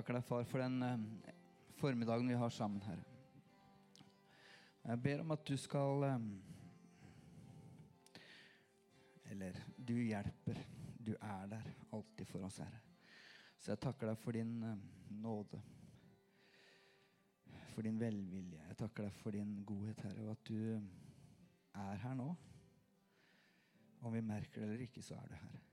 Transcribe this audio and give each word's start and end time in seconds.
takker 0.00 0.16
deg, 0.16 0.24
far, 0.24 0.44
for 0.48 0.62
den 0.62 0.82
eh, 0.82 1.32
formiddagen 1.76 2.28
vi 2.30 2.36
har 2.40 2.52
sammen, 2.54 2.80
Herre. 2.86 3.04
Jeg 4.80 5.02
ber 5.04 5.20
om 5.20 5.34
at 5.34 5.42
du 5.44 5.58
skal 5.60 6.06
eh, 6.08 6.22
Eller 9.30 9.58
du 9.76 9.92
hjelper. 10.00 10.62
Du 10.96 11.12
er 11.14 11.50
der 11.52 11.68
alltid 11.92 12.26
for 12.26 12.46
oss, 12.48 12.62
Herre. 12.64 12.80
Så 13.60 13.74
jeg 13.74 13.82
takker 13.84 14.08
deg 14.08 14.22
for 14.22 14.38
din 14.38 14.56
eh, 14.64 14.80
nåde. 15.20 15.60
For 17.74 17.84
din 17.84 18.00
velvilje. 18.00 18.64
Jeg 18.70 18.78
takker 18.80 19.10
deg 19.10 19.18
for 19.20 19.36
din 19.36 19.58
godhet, 19.68 20.00
Herre, 20.06 20.24
og 20.24 20.32
at 20.32 20.48
du 20.48 20.80
er 21.76 22.06
her 22.06 22.16
nå. 22.16 22.30
Om 24.00 24.16
vi 24.16 24.24
merker 24.24 24.62
det 24.62 24.70
eller 24.70 24.88
ikke, 24.88 25.04
så 25.04 25.20
er 25.20 25.28
du 25.28 25.42
her. 25.42 25.69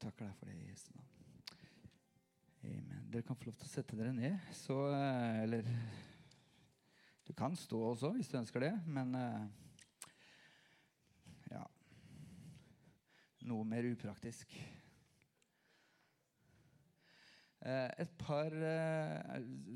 Jeg 0.00 0.06
takker 0.14 0.30
deg 0.30 0.36
for 0.40 0.48
det 0.48 0.54
i 0.56 0.68
Jesu 0.70 0.86
navn. 0.96 1.08
Amen. 2.64 3.00
Dere 3.12 3.24
kan 3.28 3.36
få 3.36 3.50
lov 3.50 3.56
til 3.60 3.66
å 3.66 3.68
sette 3.68 3.96
dere 3.98 4.14
ned. 4.16 4.46
Så, 4.56 4.76
eh, 4.96 5.42
eller 5.42 5.66
Du 7.28 7.34
kan 7.36 7.52
stå 7.52 7.76
også 7.90 8.08
hvis 8.14 8.30
du 8.32 8.38
ønsker 8.38 8.64
det, 8.64 8.70
men 8.86 9.12
eh, 9.14 9.44
ja 11.50 11.66
Noe 13.44 13.68
mer 13.68 13.90
upraktisk. 13.90 14.56
Eh, 17.60 17.90
Et 17.98 18.16
par 18.24 18.56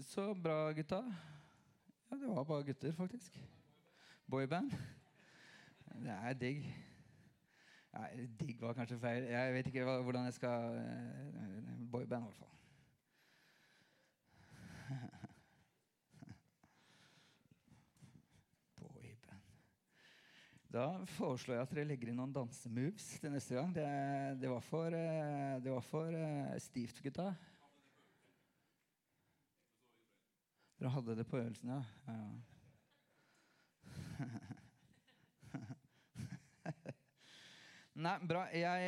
Så 0.09 0.32
bra, 0.32 0.73
gutta. 0.73 1.02
Ja, 2.09 2.16
det 2.16 2.32
var 2.32 2.48
bare 2.48 2.65
gutter, 2.65 2.96
faktisk. 2.96 3.37
Boyband. 4.24 4.73
Det 5.93 6.16
er 6.16 6.32
digg. 6.32 6.93
Ja, 7.95 8.09
digg 8.40 8.59
var 8.62 8.73
kanskje 8.74 8.98
feil. 8.98 9.24
Jeg 9.30 9.52
vet 9.54 9.66
ikke 9.70 9.84
hvordan 9.87 10.24
jeg 10.26 10.34
skal 10.34 10.78
uh, 10.78 10.82
Boyband, 11.92 12.23
i 12.23 12.26
hvert 12.26 12.37
fall. 12.40 12.48
Boyband. 18.80 19.42
Da 20.74 21.04
foreslår 21.15 21.54
jeg 21.54 21.62
at 21.62 21.74
dere 21.76 21.88
legger 21.92 22.09
inn 22.10 22.18
noen 22.18 22.34
dansemoves 22.34 23.06
til 23.22 23.30
neste 23.30 23.54
gang. 23.60 23.70
Det, 23.76 23.87
det 24.42 24.50
var 24.50 24.62
for, 24.66 24.87
uh, 24.90 25.62
det 25.62 25.70
var 25.76 25.84
for 25.87 26.10
uh, 26.10 26.59
stivt, 26.59 26.98
gutta. 27.04 27.28
Dere 30.80 30.90
hadde 30.96 31.15
det 31.20 31.26
på 31.30 31.38
øvelsen, 31.38 31.68
ja? 31.70 31.82
ja. 32.10 32.18
Nei, 37.95 38.14
bra. 38.26 38.40
Jeg, 38.50 38.87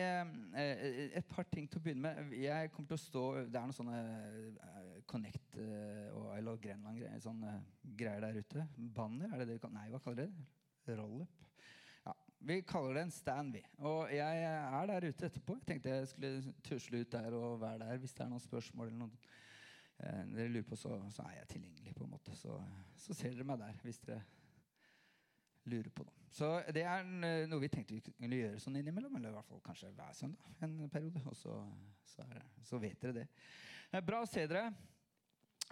eh, 0.59 1.17
et 1.21 1.27
par 1.31 1.47
ting 1.47 1.69
til 1.71 1.79
å 1.79 1.83
begynne 1.85 2.11
med. 2.19 2.33
Jeg 2.43 2.73
kommer 2.75 2.91
til 2.91 2.97
å 2.97 3.05
stå 3.05 3.23
Det 3.47 3.61
er 3.61 3.69
noen 3.69 3.77
sånne 3.77 3.99
eh, 4.03 4.97
Connect 5.07 5.59
eh, 5.63 6.09
og 6.11 6.33
I 6.35 6.41
Love 6.43 6.59
Grenland 6.65 7.05
sånne 7.23 7.53
greier 8.01 8.25
der 8.25 8.41
ute. 8.43 8.65
Banner? 8.75 9.31
er 9.31 9.45
det 9.45 9.53
det 9.53 9.61
vi 9.61 9.71
Nei, 9.77 9.87
hva 9.93 10.01
kaller 10.03 10.25
dere 10.25 10.33
det? 10.35 10.97
Roll-up? 10.99 11.47
Ja, 12.03 12.17
vi 12.51 12.57
kaller 12.67 12.99
det 12.99 13.05
en 13.07 13.15
stand, 13.15 13.55
vi. 13.55 13.63
Og 13.87 14.11
jeg 14.11 14.43
er 14.43 14.91
der 14.91 15.07
ute 15.07 15.31
etterpå. 15.31 15.61
Jeg 15.61 15.69
tenkte 15.71 15.95
jeg 15.95 16.11
skulle 16.11 16.55
tusle 16.67 17.05
ut 17.05 17.13
der 17.15 17.39
og 17.39 17.61
være 17.63 17.85
der 17.85 18.03
hvis 18.03 18.15
det 18.19 18.27
er 18.27 18.33
noen 18.35 18.43
spørsmål 18.43 18.91
eller 18.91 19.05
noen 19.05 19.17
dere 20.35 20.51
lurer 20.51 20.67
på, 20.67 20.77
så, 20.77 20.99
så, 21.15 21.23
er 21.31 21.39
jeg 21.39 21.53
tilgjengelig. 21.55 21.95
på 21.97 22.05
en 22.05 22.11
måte 22.11 22.35
Så, 22.37 22.59
så 23.01 23.15
ser 23.15 23.39
dere 23.39 23.47
meg 23.49 23.63
der 23.63 23.79
hvis 23.87 24.03
dere 24.03 24.25
lurer 25.67 25.91
på 25.91 26.07
dem. 26.07 26.15
Så 26.37 26.51
det 26.75 26.83
er 26.85 27.07
noe 27.49 27.63
vi 27.63 27.71
tenkte 27.73 27.97
vi 27.97 28.03
kunne 28.11 28.39
gjøre 28.39 28.61
sånn 28.61 28.77
innimellom. 28.81 29.15
Eller 29.17 29.33
i 29.33 29.37
hvert 29.37 29.49
fall 29.49 29.63
kanskje 29.65 29.93
hver 29.97 30.17
søndag 30.17 30.67
en 30.67 30.77
periode. 30.93 31.23
Og 31.31 31.37
så, 31.39 31.55
så, 32.05 32.27
det, 32.33 32.43
så 32.67 32.81
vet 32.83 33.01
dere 33.03 33.23
det. 33.23 33.27
Eh, 33.93 34.03
bra 34.05 34.21
å 34.25 34.29
se 34.29 34.45
dere. 34.47 34.67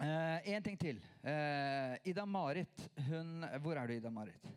Eh, 0.01 0.49
en 0.55 0.65
ting 0.65 0.79
til. 0.79 1.01
Eh, 1.23 1.95
Ida-Marit, 2.11 2.87
hun 3.09 3.45
Hvor 3.63 3.79
er 3.79 3.87
du, 3.87 3.95
Ida-Marit? 3.99 4.49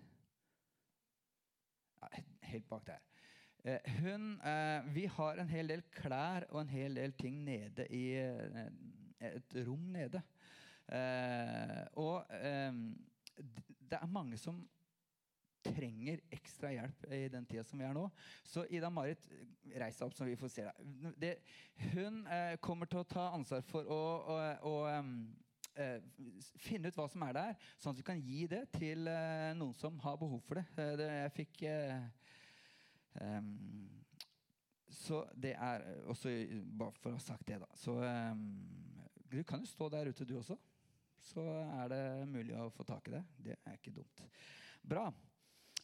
Ja, 1.99 2.11
helt 2.53 2.69
bak 2.71 2.87
der. 2.87 3.05
Eh, 3.65 3.99
hun 4.01 4.41
eh, 4.41 4.95
Vi 4.95 5.07
har 5.07 5.39
en 5.39 5.49
hel 5.51 5.69
del 5.69 5.83
klær 5.93 6.47
og 6.51 6.63
en 6.63 6.73
hel 6.73 6.95
del 6.97 7.15
ting 7.19 7.43
nede 7.45 7.87
i 7.95 8.05
eh, 8.17 8.69
et 9.35 9.57
rom 9.67 9.91
nede. 9.93 10.23
og 11.99 12.25
det 13.91 13.99
er 13.99 14.07
mange 14.07 14.39
som 14.41 14.63
trenger 15.65 16.21
ekstra 16.35 16.71
hjelp 16.73 17.05
i 17.13 17.25
den 17.33 17.47
tida 17.49 17.65
som 17.67 17.81
vi 17.81 17.87
er 17.87 17.97
nå. 17.97 18.07
Så 18.47 18.65
Ida-Marit, 18.71 19.27
reis 19.75 19.99
deg 19.99 20.07
opp, 20.07 20.17
så 20.17 20.29
vi 20.29 20.37
får 20.39 20.53
se 20.53 20.65
deg. 21.21 21.53
hun 21.93 22.23
eh, 22.27 22.55
kommer 22.65 22.91
til 22.91 23.03
å 23.03 23.09
ta 23.09 23.29
ansvar 23.37 23.65
for 23.67 23.91
å, 23.93 24.01
å, 24.35 24.39
å 24.71 24.75
um, 24.99 25.13
finne 26.59 26.91
ut 26.91 26.99
hva 26.99 27.07
som 27.11 27.23
er 27.29 27.37
der, 27.37 27.69
sånn 27.79 27.95
at 27.95 28.01
vi 28.01 28.09
kan 28.09 28.23
gi 28.23 28.47
det 28.51 28.65
til 28.75 29.11
eh, 29.11 29.53
noen 29.59 29.77
som 29.79 29.99
har 30.05 30.19
behov 30.21 30.43
for 30.47 30.61
det. 30.61 30.67
Eh, 30.79 30.95
det 30.99 31.11
jeg 31.13 31.37
fikk 31.37 31.65
um, 33.21 33.55
så 34.99 35.23
det 35.37 35.55
er 35.55 35.85
også 36.11 36.33
Bare 36.79 36.97
for 36.97 37.13
å 37.13 37.19
ha 37.19 37.23
sagt 37.23 37.47
det, 37.49 37.61
da. 37.63 37.69
Så 37.77 37.95
um, 38.01 38.43
du 39.29 39.43
kan 39.47 39.61
jo 39.63 39.69
stå 39.69 39.91
der 39.93 40.11
ute, 40.11 40.27
du 40.27 40.39
også. 40.39 40.57
Så 41.21 41.43
er 41.83 41.91
det 41.93 42.03
mulig 42.31 42.57
å 42.57 42.71
få 42.73 42.87
tak 42.89 43.09
i 43.11 43.17
det. 43.17 43.25
Det 43.51 43.57
er 43.59 43.77
ikke 43.77 43.93
dumt. 43.99 44.23
Bra. 44.89 45.09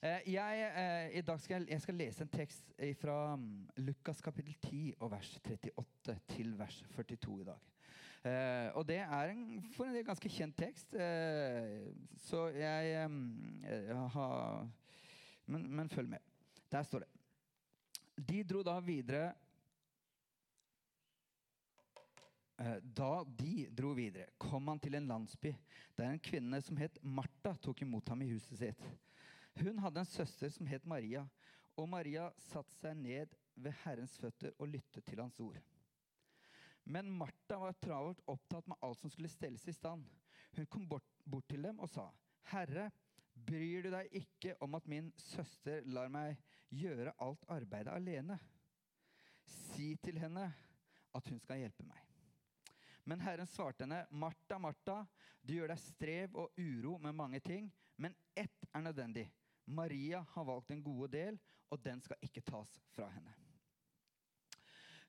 Eh, 0.05 0.27
jeg, 0.35 0.65
eh, 0.77 1.15
I 1.17 1.21
dag 1.25 1.39
skal 1.41 1.55
jeg, 1.63 1.71
jeg 1.71 1.81
skal 1.81 1.97
lese 1.97 2.25
en 2.27 2.29
tekst 2.29 2.73
fra 3.01 3.37
mm, 3.41 3.45
Lukas 3.87 4.19
kapittel 4.21 4.53
10 4.61 4.81
og 5.01 5.15
vers 5.15 5.31
38 5.41 6.17
til 6.29 6.51
vers 6.59 6.83
42 6.93 7.37
i 7.41 7.47
dag. 7.47 7.71
Eh, 8.29 8.69
og 8.77 8.85
det 8.89 8.99
er 9.01 9.33
en, 9.33 9.63
for 9.73 9.89
en 9.89 10.05
ganske 10.05 10.29
kjent 10.29 10.59
tekst, 10.61 10.93
så 12.27 12.43
jeg, 12.53 12.91
jeg 13.65 14.03
har 14.17 14.69
men, 15.47 15.65
men 15.73 15.89
følg 15.89 16.11
med. 16.13 16.21
Der 16.73 16.85
står 16.85 17.07
det. 17.07 17.09
De 18.29 18.43
dro 18.45 18.63
da 18.63 18.77
videre 18.85 19.33
Da 22.57 23.25
de 23.27 23.67
dro 23.75 23.89
videre, 23.97 24.29
kom 24.39 24.69
han 24.69 24.79
til 24.79 24.95
en 24.95 25.09
landsby 25.09 25.51
der 25.97 26.13
en 26.13 26.21
kvinne 26.23 26.61
som 26.63 26.77
het 26.79 27.01
Martha, 27.03 27.57
tok 27.57 27.83
imot 27.83 28.09
ham 28.09 28.23
i 28.23 28.31
huset 28.31 28.61
sitt. 28.61 28.85
Hun 29.55 29.79
hadde 29.79 30.01
en 30.01 30.07
søster 30.07 30.51
som 30.51 30.67
het 30.67 30.87
Maria, 30.87 31.23
og 31.79 31.89
Maria 31.89 32.29
satte 32.51 32.75
seg 32.81 32.97
ned 32.99 33.35
ved 33.55 33.75
Herrens 33.85 34.17
føtter 34.19 34.55
og 34.59 34.71
lyttet 34.73 35.07
til 35.07 35.23
hans 35.23 35.39
ord. 35.43 35.61
Men 36.85 37.11
Martha 37.11 37.59
var 37.63 37.77
travelt 37.81 38.21
opptatt 38.29 38.67
med 38.69 38.83
alt 38.85 39.01
som 39.01 39.13
skulle 39.13 39.31
stelles 39.33 39.65
i 39.71 39.75
stand. 39.75 40.05
Hun 40.57 40.67
kom 40.71 40.89
bort, 40.89 41.07
bort 41.25 41.47
til 41.49 41.63
dem 41.65 41.79
og 41.81 41.89
sa, 41.89 42.11
'Herre, 42.51 42.91
bryr 43.35 43.83
du 43.83 43.91
deg 43.91 44.13
ikke 44.13 44.55
om 44.63 44.75
at 44.75 44.87
min 44.87 45.13
søster 45.17 45.87
lar 45.87 46.09
meg 46.09 46.37
gjøre 46.71 47.15
alt 47.19 47.45
arbeidet 47.49 47.95
alene?' 47.95 48.39
'Si 49.47 49.97
til 49.97 50.19
henne 50.19 50.53
at 51.15 51.29
hun 51.29 51.41
skal 51.41 51.59
hjelpe 51.63 51.87
meg.' 51.87 52.11
Men 53.05 53.21
Herren 53.21 53.47
svarte 53.47 53.85
henne, 53.85 54.07
'Martha, 54.11 54.59
Martha, 54.59 55.05
du 55.43 55.55
gjør 55.55 55.69
deg 55.69 55.79
strev 55.79 56.37
og 56.37 56.53
uro 56.59 56.99
med 56.99 57.13
mange 57.13 57.41
ting, 57.41 57.73
men 57.97 58.15
ett 58.37 58.69
er 58.75 58.81
nødvendig.' 58.81 59.31
Maria 59.67 60.25
har 60.35 60.45
valgt 60.45 60.71
en 60.71 60.85
gode 60.85 61.11
del, 61.17 61.41
og 61.71 61.81
den 61.85 62.03
skal 62.05 62.21
ikke 62.23 62.45
tas 62.45 62.77
fra 62.95 63.09
henne. 63.15 63.35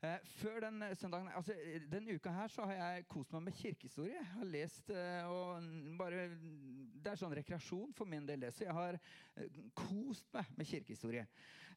Eh, 0.06 0.20
før 0.38 0.60
den 0.66 0.82
eh, 0.84 0.96
søndagen, 0.98 1.30
altså 1.36 1.54
Denne 1.92 2.16
uka 2.16 2.30
her 2.30 2.52
så 2.52 2.66
har 2.68 2.74
jeg 2.74 3.06
kost 3.10 3.32
meg 3.34 3.46
med 3.48 3.56
kirkehistorie. 3.58 4.18
Jeg 4.18 4.32
har 4.34 4.50
lest 4.52 4.90
eh, 4.92 5.30
og 5.32 5.70
bare, 5.98 6.28
Det 6.36 7.12
er 7.12 7.20
sånn 7.20 7.36
rekreasjon 7.38 7.94
for 7.96 8.10
min 8.10 8.28
del. 8.28 8.44
Så 8.54 8.68
jeg 8.68 8.76
har 8.76 9.00
eh, 9.00 9.62
kost 9.78 10.28
meg 10.36 10.52
med 10.60 10.70
kirkehistorie. 10.70 11.26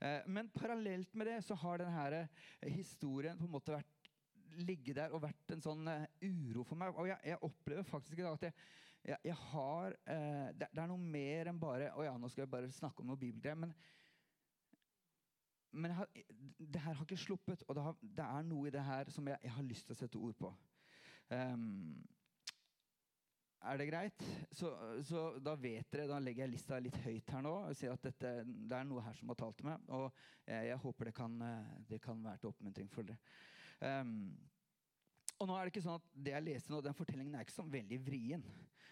Eh, 0.01 0.27
men 0.27 0.51
parallelt 0.55 1.15
med 1.15 1.31
det 1.31 1.39
så 1.47 1.57
har 1.63 1.85
denne 1.85 2.27
historien 2.75 3.39
på 3.39 3.47
en 3.47 3.55
måte 3.55 3.77
vært 3.77 4.13
ligget 4.59 4.99
der 4.99 5.15
og 5.15 5.23
vært 5.23 5.55
en 5.55 5.63
sånn 5.63 5.89
uro 6.25 6.67
for 6.67 6.81
meg. 6.81 6.97
Og 6.99 7.09
jeg, 7.09 7.21
jeg 7.31 7.43
opplever 7.47 7.87
faktisk 7.87 8.19
i 8.19 8.27
dag 8.27 8.35
at 8.35 8.49
jeg, 8.49 8.57
jeg, 9.05 9.17
jeg 9.25 9.37
har 9.51 9.95
uh, 9.95 10.49
det, 10.53 10.67
det, 10.73 10.83
er 10.83 10.91
noe 10.91 10.99
mer 10.99 11.51
enn 11.51 11.61
bare 11.61 11.93
Å 11.95 12.05
ja, 12.05 12.17
nå 12.19 12.29
skal 12.29 12.45
jeg 12.45 12.53
bare 12.53 12.71
snakke 12.75 13.03
om 13.03 13.13
noe 13.13 13.21
bibelgreier. 13.21 13.59
Men, 13.59 13.75
men 15.73 15.97
har, 15.97 16.11
det 16.59 16.83
her 16.83 16.97
har 16.97 17.05
ikke 17.05 17.21
sluppet, 17.21 17.65
og 17.69 17.77
det, 17.77 17.87
har, 17.87 17.99
det, 18.03 18.27
er 18.27 18.47
noe 18.49 18.69
i 18.69 18.75
det 18.75 18.85
her 18.85 19.11
som 19.15 19.29
jeg, 19.29 19.53
har 19.55 19.67
lyst 19.67 19.89
til 19.89 19.97
å 19.97 20.01
sette 20.03 20.21
ord 20.21 20.39
på. 20.41 20.53
Um, 21.29 21.99
er 23.69 23.79
det 23.81 23.89
greit? 23.89 24.25
Så, 24.55 24.71
så, 25.05 25.23
da 25.43 25.57
vet 25.59 25.89
dere, 25.91 26.07
da 26.09 26.21
legger 26.23 26.45
jeg 26.45 26.53
lista 26.53 26.79
litt 26.81 26.97
høyt 27.03 27.33
her 27.35 27.43
nå. 27.43 27.55
og 27.69 27.77
sier 27.77 27.93
at 27.93 28.05
dette, 28.07 28.31
Det 28.47 28.77
er 28.77 28.87
noe 28.87 29.03
her 29.03 29.17
som 29.19 29.33
har 29.33 29.39
talt 29.41 29.59
til 29.59 29.67
meg. 29.67 29.89
Og 29.91 30.07
jeg, 30.47 30.69
jeg 30.71 30.83
håper 30.85 31.11
det 31.11 31.15
kan, 31.17 31.35
eh, 31.43 31.73
det 31.91 31.99
kan, 32.05 32.23
være 32.25 32.39
til 32.43 32.53
oppmuntring 32.53 32.91
for 32.93 33.09
dere. 33.09 33.19
Um, 33.83 34.31
og 35.39 35.47
nå 35.47 35.57
er 35.57 35.67
Det 35.67 35.75
ikke 35.75 35.85
sånn 35.85 35.99
at 35.99 36.07
det 36.15 36.35
jeg 36.35 36.47
leser 36.47 36.73
nå, 36.73 36.81
den 36.83 36.97
fortellingen 36.99 37.35
er 37.35 37.47
ikke 37.47 37.59
sånn 37.59 37.75
veldig 37.75 37.99
vrien. 38.07 38.47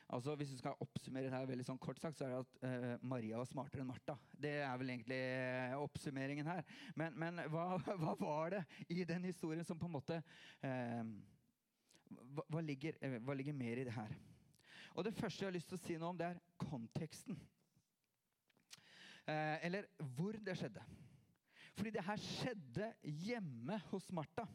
Altså, 0.09 0.37
Hvis 0.39 0.53
du 0.55 0.59
skal 0.61 0.79
oppsummere 0.81 1.27
det 1.27 1.35
her 1.35 1.49
veldig 1.49 1.67
sånn 1.67 1.81
kort 1.83 1.99
sagt, 1.99 2.19
så 2.19 2.27
er 2.27 2.35
det 2.35 2.43
at 2.45 2.61
uh, 2.63 3.07
Maria 3.11 3.41
var 3.41 3.49
smartere 3.51 3.83
enn 3.83 3.91
Martha. 3.91 4.15
Det 4.31 4.53
er 4.63 4.77
vel 4.79 4.93
egentlig 4.95 5.19
eh, 5.19 5.75
oppsummeringen 5.83 6.47
her. 6.47 6.63
Men, 6.95 7.17
men 7.19 7.43
hva, 7.51 7.73
hva, 8.03 8.15
var 8.21 8.55
det 8.55 8.63
i 8.87 9.03
den 9.09 9.27
historien 9.27 9.67
som 9.67 9.81
på 9.81 9.91
en 9.91 9.97
måte 9.97 10.21
uh, 10.21 11.03
hva, 12.07 12.47
hva, 12.47 12.63
ligger, 12.63 13.01
hva 13.27 13.35
ligger 13.35 13.59
mer 13.59 13.83
i 13.83 13.89
det 13.89 13.97
her? 13.97 14.15
Og 14.97 15.05
Det 15.05 15.15
første 15.15 15.45
jeg 15.45 15.51
har 15.51 15.57
lyst 15.59 15.69
til 15.69 15.77
å 15.77 15.85
si 15.85 15.99
noe 16.01 16.15
om, 16.15 16.19
det 16.19 16.31
er 16.31 16.43
konteksten. 16.57 17.37
Eh, 19.27 19.67
eller 19.67 19.89
hvor 20.17 20.33
det 20.33 20.55
skjedde. 20.57 20.85
Fordi 21.77 21.91
det 21.93 22.05
her 22.07 22.23
skjedde 22.23 22.93
hjemme 23.03 23.77
hos 23.91 24.07
Martha. 24.15 24.47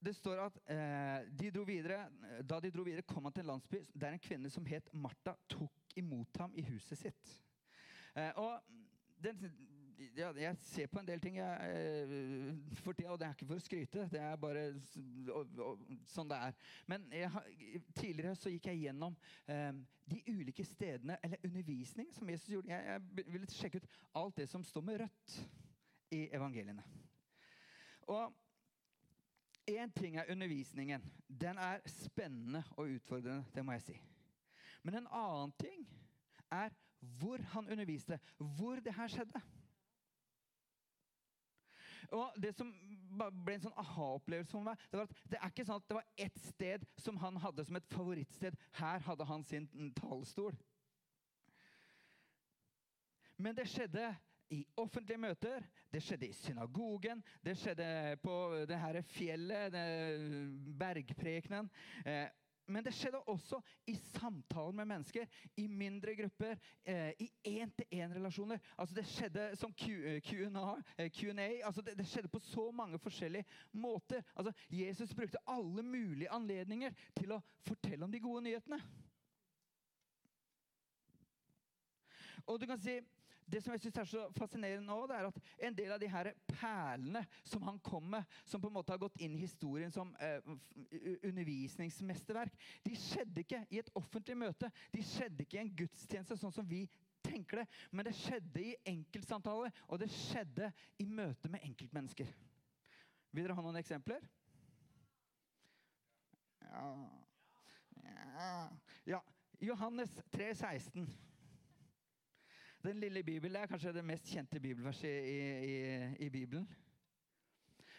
Det 0.00 0.14
står 0.16 0.40
at 0.46 0.58
eh, 0.72 1.26
de 1.36 1.64
videre, 1.66 2.08
Da 2.42 2.60
de 2.60 2.70
dro 2.72 2.82
videre, 2.86 3.02
kom 3.02 3.24
han 3.24 3.32
til 3.32 3.44
en 3.44 3.52
landsby 3.54 3.82
der 3.92 4.16
en 4.16 4.22
kvinne 4.22 4.50
som 4.50 4.66
het 4.66 4.88
Martha, 4.92 5.34
tok 5.48 5.96
imot 5.96 6.38
ham 6.40 6.54
i 6.54 6.64
huset 6.70 6.98
sitt. 6.98 7.34
Eh, 8.16 8.32
og 8.36 8.60
den, 9.20 9.50
ja, 10.16 10.30
jeg 10.32 10.56
ser 10.64 10.88
på 10.90 11.00
en 11.00 11.08
del 11.08 11.20
ting 11.20 11.36
jeg, 11.36 11.76
eh, 11.76 12.74
for 12.80 12.96
tida, 12.96 13.12
og 13.12 13.20
det 13.20 13.28
er 13.28 13.36
ikke 13.36 13.48
for 13.50 13.60
å 13.60 13.64
skryte. 13.64 14.06
Det 14.12 14.20
er 14.24 14.40
bare 14.40 14.66
og, 15.34 15.60
og, 15.60 15.84
sånn 16.08 16.30
det 16.30 16.40
er. 16.48 16.58
Men 16.90 17.06
jeg, 17.12 17.82
tidligere 17.98 18.36
så 18.38 18.52
gikk 18.52 18.70
jeg 18.70 18.86
gjennom 18.86 19.16
eh, 19.50 19.72
de 20.10 20.22
ulike 20.32 20.64
stedene, 20.66 21.18
eller 21.22 21.44
undervisning, 21.46 22.08
som 22.16 22.30
Jesus 22.32 22.48
gjorde. 22.54 22.72
Jeg, 22.72 23.00
jeg 23.18 23.26
ville 23.34 23.52
sjekke 23.52 23.82
ut 23.82 23.90
alt 24.22 24.40
det 24.40 24.48
som 24.50 24.64
står 24.66 24.86
med 24.88 25.02
rødt 25.04 25.40
i 26.16 26.24
evangeliene. 26.34 26.86
Og 28.10 28.39
Én 29.70 29.92
ting 29.92 30.16
er 30.16 30.30
undervisningen. 30.32 31.04
Den 31.40 31.58
er 31.58 31.78
spennende 31.86 32.64
og 32.76 32.90
utfordrende, 32.96 33.44
det 33.54 33.64
må 33.64 33.72
jeg 33.72 33.82
si. 33.82 33.96
Men 34.82 34.94
en 34.94 35.06
annen 35.06 35.52
ting 35.60 35.86
er 36.50 36.70
hvor 36.98 37.42
han 37.52 37.70
underviste, 37.70 38.18
hvor 38.38 38.80
det 38.84 38.94
her 38.94 39.08
skjedde. 39.08 39.40
Og 42.10 42.42
Det 42.42 42.50
som 42.56 42.72
ble 43.44 43.54
en 43.54 43.62
sånn 43.62 43.78
aha-opplevelse 43.78 44.50
for 44.50 44.66
meg, 44.66 44.80
det 44.90 44.98
var 44.98 45.06
at 45.06 45.20
det 45.30 45.38
er 45.38 45.52
ikke 45.52 45.66
sånn 45.68 45.78
at 45.78 45.86
det 45.90 45.98
var 45.98 46.08
ett 46.24 46.40
sted 46.42 46.86
som 46.98 47.20
han 47.22 47.38
hadde 47.38 47.64
som 47.68 47.78
et 47.78 47.92
favorittsted. 47.92 48.56
Her 48.80 49.04
hadde 49.06 49.28
han 49.28 49.44
sin 49.46 49.68
talerstol. 49.98 50.56
Men 53.40 53.56
det 53.56 53.68
skjedde 53.70 54.10
i 54.50 54.64
offentlige 54.76 55.18
møter, 55.18 55.62
det 55.92 56.02
skjedde 56.02 56.28
i 56.28 56.32
synagogen, 56.34 57.22
det 57.44 57.56
skjedde 57.58 58.16
på 58.22 58.36
det 58.68 58.78
her 58.78 59.00
fjellet, 59.02 59.76
bergprekenen. 60.78 61.70
Eh, 62.06 62.28
men 62.70 62.84
det 62.86 62.92
skjedde 62.94 63.18
også 63.26 63.58
i 63.90 63.94
samtalen 63.94 64.76
med 64.76 64.84
mennesker, 64.92 65.26
i 65.58 65.66
mindre 65.66 66.14
grupper, 66.14 66.54
eh, 66.84 67.12
i 67.18 67.30
én-til-én-relasjoner. 67.46 68.58
Altså 68.78 68.94
Det 68.94 69.06
skjedde 69.06 69.56
som 69.56 69.72
Q&A. 69.74 70.76
Eh, 70.98 71.60
altså 71.64 71.82
det, 71.82 71.98
det, 71.98 72.06
skjedde 72.06 72.28
på 72.28 72.38
så 72.38 72.70
mange 72.70 72.98
forskjellige 72.98 73.44
måter. 73.72 74.22
Altså 74.36 74.52
Jesus 74.70 75.14
brukte 75.14 75.38
alle 75.46 75.82
mulige 75.82 76.30
anledninger 76.30 76.90
til 77.18 77.32
å 77.32 77.42
fortelle 77.66 78.04
om 78.04 78.12
de 78.12 78.20
gode 78.20 78.42
nyhetene. 78.46 78.80
Og 82.46 82.60
du 82.60 82.66
kan 82.66 82.80
si 82.80 83.00
det 83.50 83.62
som 83.62 83.74
jeg 83.74 83.82
synes 83.82 83.98
er 84.00 84.08
så 84.08 84.24
fascinerende 84.36 84.86
nå, 84.86 84.98
det 85.10 85.16
er 85.16 85.28
at 85.28 85.38
en 85.66 85.76
del 85.76 85.92
av 85.94 86.00
de 86.02 86.08
her 86.10 86.30
perlene 86.52 87.22
som 87.44 87.62
han 87.66 87.78
kom 87.84 88.06
med, 88.14 88.38
som 88.46 88.62
på 88.62 88.70
en 88.70 88.76
måte 88.76 88.94
har 88.94 89.02
gått 89.02 89.18
inn 89.22 89.34
i 89.36 89.42
historien 89.42 89.92
som 89.94 90.12
eh, 90.22 90.38
undervisningsmesterverk, 91.26 92.54
de 92.86 92.96
skjedde 92.98 93.44
ikke 93.44 93.62
i 93.70 93.80
et 93.82 93.90
offentlig 93.98 94.36
møte. 94.38 94.70
De 94.94 95.02
skjedde 95.04 95.44
ikke 95.44 95.58
i 95.58 95.62
en 95.64 95.72
gudstjeneste, 95.82 96.38
sånn 96.38 96.54
som 96.54 96.68
vi 96.68 96.84
tenker 97.26 97.62
det. 97.62 97.66
Men 97.90 98.06
det 98.08 98.16
skjedde 98.18 98.62
i 98.62 98.76
enkeltsamtaler, 98.92 99.74
og 99.88 100.02
det 100.02 100.10
skjedde 100.14 100.70
i 101.02 101.08
møte 101.10 101.50
med 101.52 101.64
enkeltmennesker. 101.66 102.30
Vil 103.30 103.46
dere 103.46 103.56
ha 103.58 103.64
noen 103.64 103.78
eksempler? 103.80 104.22
Ja, 106.70 106.86
ja. 108.06 108.54
ja. 109.16 109.20
Johannes 109.60 110.12
3, 110.32 110.54
16. 110.54 111.04
Den 112.82 113.00
lille 113.00 113.22
Bibelen 113.22 113.56
er 113.60 113.68
kanskje 113.68 113.92
det 113.92 114.04
mest 114.04 114.28
kjente 114.32 114.60
bibelverset 114.60 115.24
i, 115.28 115.40
i, 115.68 115.74
i 116.26 116.28
Bibelen. 116.30 116.64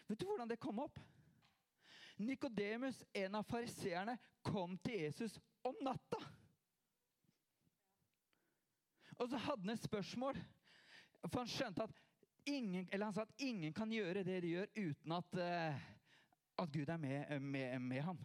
Vet 0.08 0.20
du 0.20 0.26
hvordan 0.26 0.50
det 0.50 0.60
kom 0.60 0.80
opp? 0.82 0.98
Nikodemus, 2.18 3.04
en 3.14 3.36
av 3.38 3.46
fariseerne, 3.46 4.18
kom 4.42 4.74
til 4.82 5.04
Jesus 5.06 5.38
om 5.64 5.78
natta. 5.86 6.18
Og 9.22 9.30
så 9.30 9.38
hadde 9.38 9.62
han 9.68 9.76
et 9.76 9.86
spørsmål, 9.86 10.38
for 11.28 11.44
han 11.44 11.54
skjønte 11.54 11.86
at 11.86 12.02
ingen, 12.50 12.90
han 12.90 13.14
sa 13.14 13.28
at 13.28 13.38
ingen 13.38 13.74
kan 13.74 13.94
gjøre 13.94 14.24
det 14.26 14.42
de 14.42 14.56
gjør, 14.56 14.72
uten 14.78 15.14
at, 15.14 15.38
uh, 15.38 15.82
at 16.64 16.74
Gud 16.74 16.90
er 16.90 16.98
med, 16.98 17.40
med, 17.40 17.80
med 17.80 18.02
ham. 18.02 18.22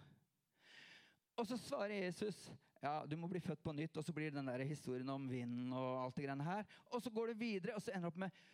Og 1.36 1.46
så 1.46 1.60
svarer 1.60 2.06
Jesus 2.06 2.46
ja, 2.82 3.06
du 3.06 3.16
må 3.16 3.28
bli 3.30 3.40
født 3.40 3.62
på 3.62 3.72
nytt, 3.72 3.96
og 3.96 4.04
så 4.04 4.12
blir 4.12 4.30
det 4.30 4.38
den 4.38 4.50
der 4.50 4.64
historien 4.64 5.08
om 5.10 5.30
vinden 5.30 5.72
og 5.72 6.04
alt 6.04 6.16
det 6.16 6.26
greiene 6.26 6.44
her. 6.44 6.64
Og 6.92 7.02
så 7.02 7.10
går 7.10 7.32
det 7.32 7.40
videre, 7.40 7.74
og 7.74 7.82
så 7.82 7.90
ender 7.90 8.08
det 8.08 8.14
opp 8.14 8.22
med 8.26 8.44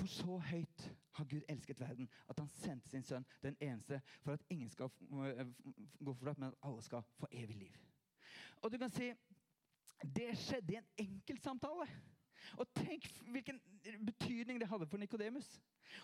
For 0.00 0.06
så 0.08 0.36
høyt 0.38 0.84
har 1.18 1.24
Gud 1.28 1.42
elsket 1.48 1.80
verden, 1.80 2.08
at 2.28 2.38
han 2.38 2.48
sendte 2.48 2.88
sin 2.88 3.02
sønn, 3.04 3.26
den 3.42 3.56
eneste, 3.60 4.00
for 4.22 4.32
at 4.32 4.44
ingen 4.48 4.70
skal 4.70 4.88
gå 4.88 6.14
fortapt, 6.14 6.38
men 6.38 6.48
at 6.48 6.62
alle 6.62 6.82
skal 6.82 7.02
få 7.18 7.28
evig 7.32 7.56
liv. 7.56 7.76
Og 8.62 8.72
du 8.72 8.78
kan 8.78 8.90
si 8.90 9.10
det 10.00 10.30
skjedde 10.38 10.72
i 10.72 10.78
en 10.78 10.88
enkeltsamtale. 11.04 11.88
Og 12.56 12.68
tenk 12.74 13.04
hvilken 13.28 13.60
betydning 14.06 14.60
det 14.60 14.68
hadde 14.68 14.88
for 14.88 14.98
Nikodemus. 14.98 15.48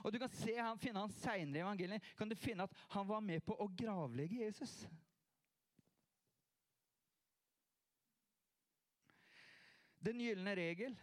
Og 0.04 0.12
du 0.12 0.19
kan 0.19 0.32
se 0.32 0.56
han, 0.58 0.78
finne 0.78 1.00
han 1.00 1.14
Seinere 1.14 1.62
i 1.62 1.64
evangeliet 1.64 2.12
kan 2.19 2.28
du 2.28 2.36
finne 2.38 2.66
at 2.66 2.78
han 2.92 3.08
var 3.08 3.22
med 3.24 3.44
på 3.46 3.56
å 3.56 3.69
gravlegge 3.78 4.42
Jesus. 4.44 4.82
Den 10.06 10.23
gylne 10.23 10.55
regel. 10.56 10.97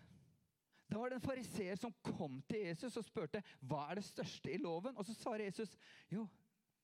Da 0.89 0.99
var 0.99 1.09
det 1.09 1.19
en 1.19 1.25
fariseer 1.25 1.79
som 1.79 1.93
kom 2.05 2.41
til 2.47 2.67
Jesus 2.67 2.97
og 2.99 3.05
spurte 3.07 3.41
hva 3.65 3.87
er 3.89 3.99
det 3.99 4.07
største 4.07 4.51
i 4.53 4.59
loven. 4.61 4.95
Og 4.97 5.07
så 5.07 5.15
svarer 5.17 5.47
Jesus 5.47 5.73
jo, 6.11 6.27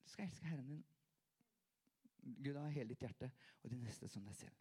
du 0.04 0.10
skal 0.12 0.26
elske 0.26 0.48
Herren 0.50 0.72
din 0.74 0.82
Gud 2.20 2.56
av 2.58 2.68
hele 2.74 2.92
ditt 2.92 3.04
hjerte 3.06 3.30
og 3.62 3.70
de 3.72 3.78
neste 3.80 4.08
som 4.10 4.24
deg 4.26 4.36
selv. 4.36 4.56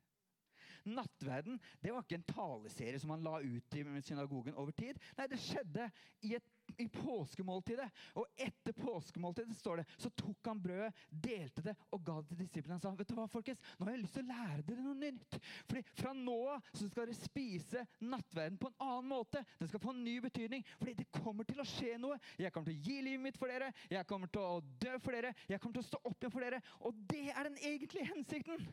Nattverden 0.88 1.60
det 1.82 1.92
var 1.92 2.06
ikke 2.06 2.20
en 2.22 2.30
taleserie 2.30 3.00
som 3.02 3.12
han 3.12 3.26
la 3.26 3.40
ut 3.44 3.76
i 3.76 3.84
synagogen 4.06 4.56
over 4.56 4.72
tid. 4.76 5.00
Nei, 5.18 5.28
det 5.28 5.42
skjedde 5.44 5.90
i 6.24 6.36
et 6.38 6.48
i 6.80 6.88
påskemåltidet. 6.94 7.88
Og 8.20 8.28
etter 8.40 8.76
påskemåltidet 8.78 9.58
står 9.60 9.82
det, 9.82 9.86
så 9.98 10.12
tok 10.16 10.50
han 10.50 10.62
brødet, 10.64 11.06
delte 11.10 11.64
det 11.66 11.76
og 11.96 12.04
ga 12.06 12.18
det 12.22 12.32
til 12.32 12.42
disiplene. 12.44 12.78
Han 12.78 12.84
sa 12.84 12.94
vet 12.96 13.12
du 13.12 13.16
hva, 13.18 13.28
folkens, 13.32 13.62
nå 13.78 13.88
har 13.88 13.96
jeg 13.96 14.04
lyst 14.04 14.18
til 14.18 14.26
å 14.26 14.32
lære 14.32 14.66
dere 14.70 14.86
noe 14.86 15.00
nytt. 15.00 15.40
Fordi 15.70 15.86
Fra 16.00 16.14
nå 16.16 16.38
av 16.56 16.70
skal 16.74 16.92
dere 16.96 17.18
spise 17.18 17.86
nattverden 18.04 18.60
på 18.62 18.72
en 18.72 18.84
annen 18.86 19.10
måte. 19.12 19.44
Den 19.60 19.72
skal 19.72 19.84
få 19.84 19.94
en 19.94 20.04
ny 20.06 20.18
betydning. 20.24 20.66
Fordi 20.80 20.96
det 21.02 21.10
kommer 21.20 21.48
til 21.48 21.62
å 21.62 21.68
skje 21.68 21.98
noe. 22.02 22.20
Jeg 22.40 22.54
kommer 22.56 22.72
til 22.72 22.80
å 22.80 22.90
gi 22.90 23.00
livet 23.06 23.26
mitt 23.26 23.40
for 23.40 23.52
dere. 23.52 23.72
Jeg 23.92 24.08
kommer 24.10 24.32
til 24.32 24.46
å 24.46 24.60
dø 24.84 24.96
for 25.04 25.16
dere. 25.16 25.34
Jeg 25.50 25.62
kommer 25.62 25.80
til 25.80 25.86
å 25.86 25.90
stå 25.90 26.04
opp 26.04 26.22
igjen 26.22 26.36
for 26.36 26.46
dere. 26.46 26.62
Og 26.88 27.02
det 27.12 27.26
er 27.34 27.50
den 27.50 27.60
egentlige 27.72 28.12
hensikten. 28.14 28.70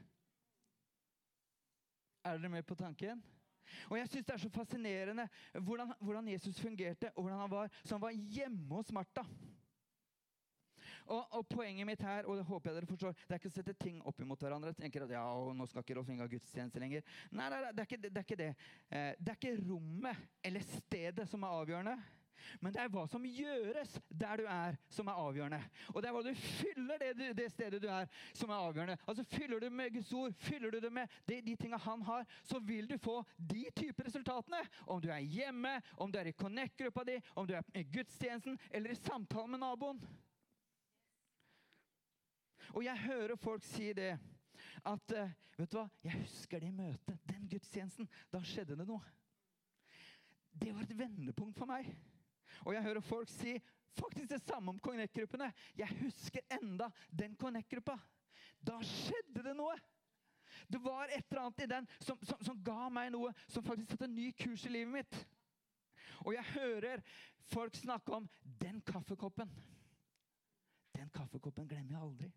Er 2.27 2.39
dere 2.39 2.51
med 2.51 2.67
på 2.67 2.75
tanken? 2.79 3.23
Og 3.91 3.99
jeg 3.99 4.09
synes 4.09 4.27
Det 4.27 4.35
er 4.35 4.43
så 4.43 4.49
fascinerende 4.49 5.29
hvordan, 5.53 5.93
hvordan, 6.01 6.29
Jesus 6.29 6.61
fungerte, 6.61 7.11
og 7.15 7.23
hvordan 7.23 7.41
han 7.41 7.51
var. 7.51 7.71
Så 7.85 7.95
han 7.95 8.03
var 8.03 8.11
hjemme 8.11 8.75
hos 8.75 8.93
Martha. 8.93 9.23
Og, 11.07 11.27
og, 11.31 11.47
Poenget 11.49 11.87
mitt 11.87 12.03
her, 12.03 12.25
og 12.27 12.37
det 12.37 12.45
håper 12.45 12.71
jeg 12.71 12.77
dere 12.77 12.87
forstår, 12.91 13.13
det 13.13 13.35
er 13.35 13.41
ikke 13.41 13.51
å 13.53 13.55
sette 13.55 13.75
ting 13.79 14.01
opp 14.07 14.21
imot 14.21 14.43
hverandre. 14.43 14.75
Tenker 14.75 15.05
at 15.07 15.15
ja, 15.15 15.23
nå 15.55 15.67
skal 15.71 15.85
ikke 15.85 15.99
Rolf 16.01 16.11
Inga 16.11 16.27
gudstjeneste 16.31 16.83
lenger. 16.83 17.07
Nei, 17.31 17.47
nei, 17.53 17.61
nei 17.63 17.73
det, 17.73 17.85
er 17.85 17.91
ikke, 17.91 18.03
det, 18.03 18.13
er 18.13 18.27
ikke 18.27 18.41
det. 18.41 18.53
Eh, 18.91 19.11
det 19.21 19.33
er 19.33 19.39
ikke 19.39 19.69
rommet 19.69 20.25
eller 20.43 20.67
stedet 20.73 21.29
som 21.31 21.47
er 21.47 21.61
avgjørende. 21.61 21.97
Men 22.61 22.75
det 22.75 22.83
er 22.83 22.91
hva 22.93 23.07
som 23.11 23.25
gjøres 23.27 23.97
der 24.11 24.43
du 24.43 24.49
er, 24.51 24.77
som 24.93 25.09
er 25.11 25.21
avgjørende. 25.21 25.61
Og 25.95 26.03
det 26.03 26.11
er 26.11 26.17
hva 26.17 26.23
du 26.27 26.33
fyller 26.41 27.03
det, 27.03 27.31
det 27.39 27.49
stedet 27.53 27.83
du 27.83 27.89
er, 27.93 28.11
som 28.37 28.51
er 28.51 28.67
avgjørende. 28.69 28.99
Altså 29.07 29.25
Fyller 29.37 29.61
du 29.61 29.71
med 29.71 29.93
Guds 29.95 30.13
ord, 30.13 30.37
fyller 30.39 30.71
du 30.71 30.81
det 30.81 30.93
med 30.93 31.17
de, 31.29 31.41
de 31.43 31.57
tinga 31.57 31.81
han 31.83 32.03
har, 32.03 32.27
så 32.43 32.59
vil 32.59 32.89
du 32.91 32.97
få 32.99 33.19
de 33.37 33.65
typer 33.77 34.09
resultatene. 34.09 34.63
Om 34.87 35.03
du 35.03 35.11
er 35.13 35.25
hjemme, 35.25 35.81
om 35.97 36.13
du 36.13 36.19
er 36.19 36.31
i 36.31 36.37
Connect-gruppa 36.37 37.05
di, 37.05 37.19
om 37.35 37.47
du 37.47 37.55
er 37.55 37.67
i 37.75 37.85
gudstjenesten 37.93 38.59
eller 38.71 38.91
i 38.95 39.01
samtalen 39.01 39.51
med 39.51 39.63
naboen. 39.65 40.01
Og 42.75 42.85
jeg 42.85 42.99
hører 42.99 43.37
folk 43.37 43.65
si 43.65 43.93
det. 43.93 44.17
At 44.87 45.13
eh, 45.17 45.31
vet 45.59 45.73
du 45.73 45.79
hva, 45.79 45.87
jeg 46.05 46.21
husker 46.21 46.63
det 46.63 46.73
møtet, 46.75 47.21
den 47.29 47.47
gudstjenesten. 47.51 48.09
Da 48.33 48.43
skjedde 48.45 48.77
det 48.79 48.89
noe. 48.89 49.03
Det 50.57 50.73
var 50.75 50.87
et 50.87 50.99
vendepunkt 50.99 51.59
for 51.59 51.69
meg. 51.69 51.89
Og 52.65 52.75
jeg 52.75 52.85
hører 52.87 53.05
folk 53.05 53.31
si 53.33 53.57
faktisk 53.97 54.31
det 54.31 54.43
samme 54.45 54.73
om 54.73 54.81
Connect-gruppene. 54.83 55.51
Jeg 55.79 55.99
husker 56.01 56.41
enda 56.61 56.91
den 57.11 57.37
Connect-gruppa. 57.37 57.99
Da 58.67 58.79
skjedde 58.85 59.45
det 59.45 59.55
noe. 59.57 59.77
Det 60.69 60.81
var 60.83 61.11
et 61.13 61.25
eller 61.31 61.43
annet 61.43 61.63
i 61.63 61.71
den 61.71 61.89
som, 62.01 62.19
som, 62.25 62.41
som 62.43 62.61
ga 62.65 62.89
meg 62.93 63.13
noe 63.15 63.33
som 63.47 63.65
faktisk 63.65 63.93
satte 63.93 64.09
en 64.09 64.17
ny 64.17 64.31
kurs 64.39 64.65
i 64.67 64.73
livet 64.73 64.93
mitt. 64.93 65.19
Og 66.25 66.33
jeg 66.35 66.53
hører 66.55 67.03
folk 67.53 67.77
snakke 67.77 68.15
om 68.17 68.29
den 68.63 68.81
kaffekoppen. 68.87 69.51
Den 70.97 71.11
kaffekoppen 71.15 71.69
glemmer 71.69 71.93
jeg 71.93 72.03
aldri. 72.09 72.33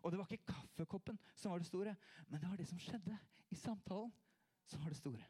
Og 0.00 0.12
det 0.12 0.18
var 0.18 0.32
ikke 0.32 0.52
kaffekoppen 0.52 1.18
som 1.36 1.52
var 1.52 1.60
det 1.60 1.68
store, 1.68 1.94
men 2.28 2.40
det 2.40 2.48
var 2.48 2.56
det 2.56 2.68
som 2.68 2.80
skjedde 2.80 3.16
i 3.52 3.58
samtalen, 3.58 4.12
som 4.66 4.82
var 4.82 4.92
det 4.92 4.98
store. 4.98 5.26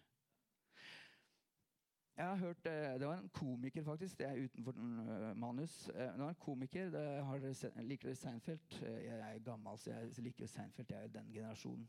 Jeg 2.21 2.29
har 2.29 2.37
hørt, 2.37 2.67
eh, 2.67 3.01
Det 3.01 3.07
var 3.07 3.17
en 3.17 3.29
komiker, 3.29 3.85
faktisk. 3.85 4.19
Det 4.19 4.27
er 4.27 4.45
utenfor 4.45 4.73
uh, 4.73 5.37
manus. 5.37 5.89
Uh, 5.89 5.95
det 6.01 6.19
var 6.19 6.29
en 6.29 6.35
komiker, 6.35 6.91
det 6.91 7.25
har 7.25 7.39
Liker 7.83 8.09
dere 8.09 8.15
Seinfeld? 8.15 8.61
Jeg 8.83 9.21
er 9.21 9.39
gammel, 9.39 9.79
så 9.79 9.91
jeg 9.91 10.25
liker 10.25 10.45
jo 10.45 10.47
Seinfeld. 10.47 10.91
Jeg 10.91 11.05
er 11.05 11.09
den 11.09 11.33
generasjonen. 11.33 11.89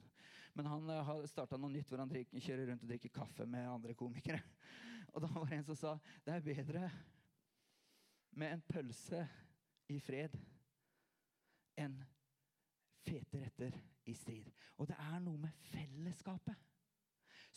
Men 0.54 0.66
han 0.66 0.90
har 0.90 1.26
starta 1.28 1.58
noe 1.58 1.72
nytt 1.72 1.90
hvor 1.90 2.00
han 2.00 2.10
drikker, 2.10 2.40
kjører 2.40 2.72
rundt 2.72 2.84
og 2.84 2.90
drikker 2.94 3.10
kaffe 3.10 3.46
med 3.46 3.68
andre 3.68 3.94
komikere. 3.94 4.40
Og 5.14 5.22
da 5.22 5.28
var 5.36 5.46
det 5.50 5.58
en 5.58 5.68
som 5.68 5.76
sa 5.76 5.98
det 6.24 6.34
er 6.34 6.48
bedre 6.48 6.90
med 8.32 8.54
en 8.54 8.66
pølse 8.72 9.28
i 9.92 10.00
fred 10.00 10.40
enn 11.76 12.00
fete 13.04 13.44
retter 13.44 13.76
i 14.08 14.16
strid. 14.16 14.48
Og 14.78 14.88
det 14.88 14.96
er 14.96 15.20
noe 15.20 15.44
med 15.44 15.72
fellesskapet 15.74 16.71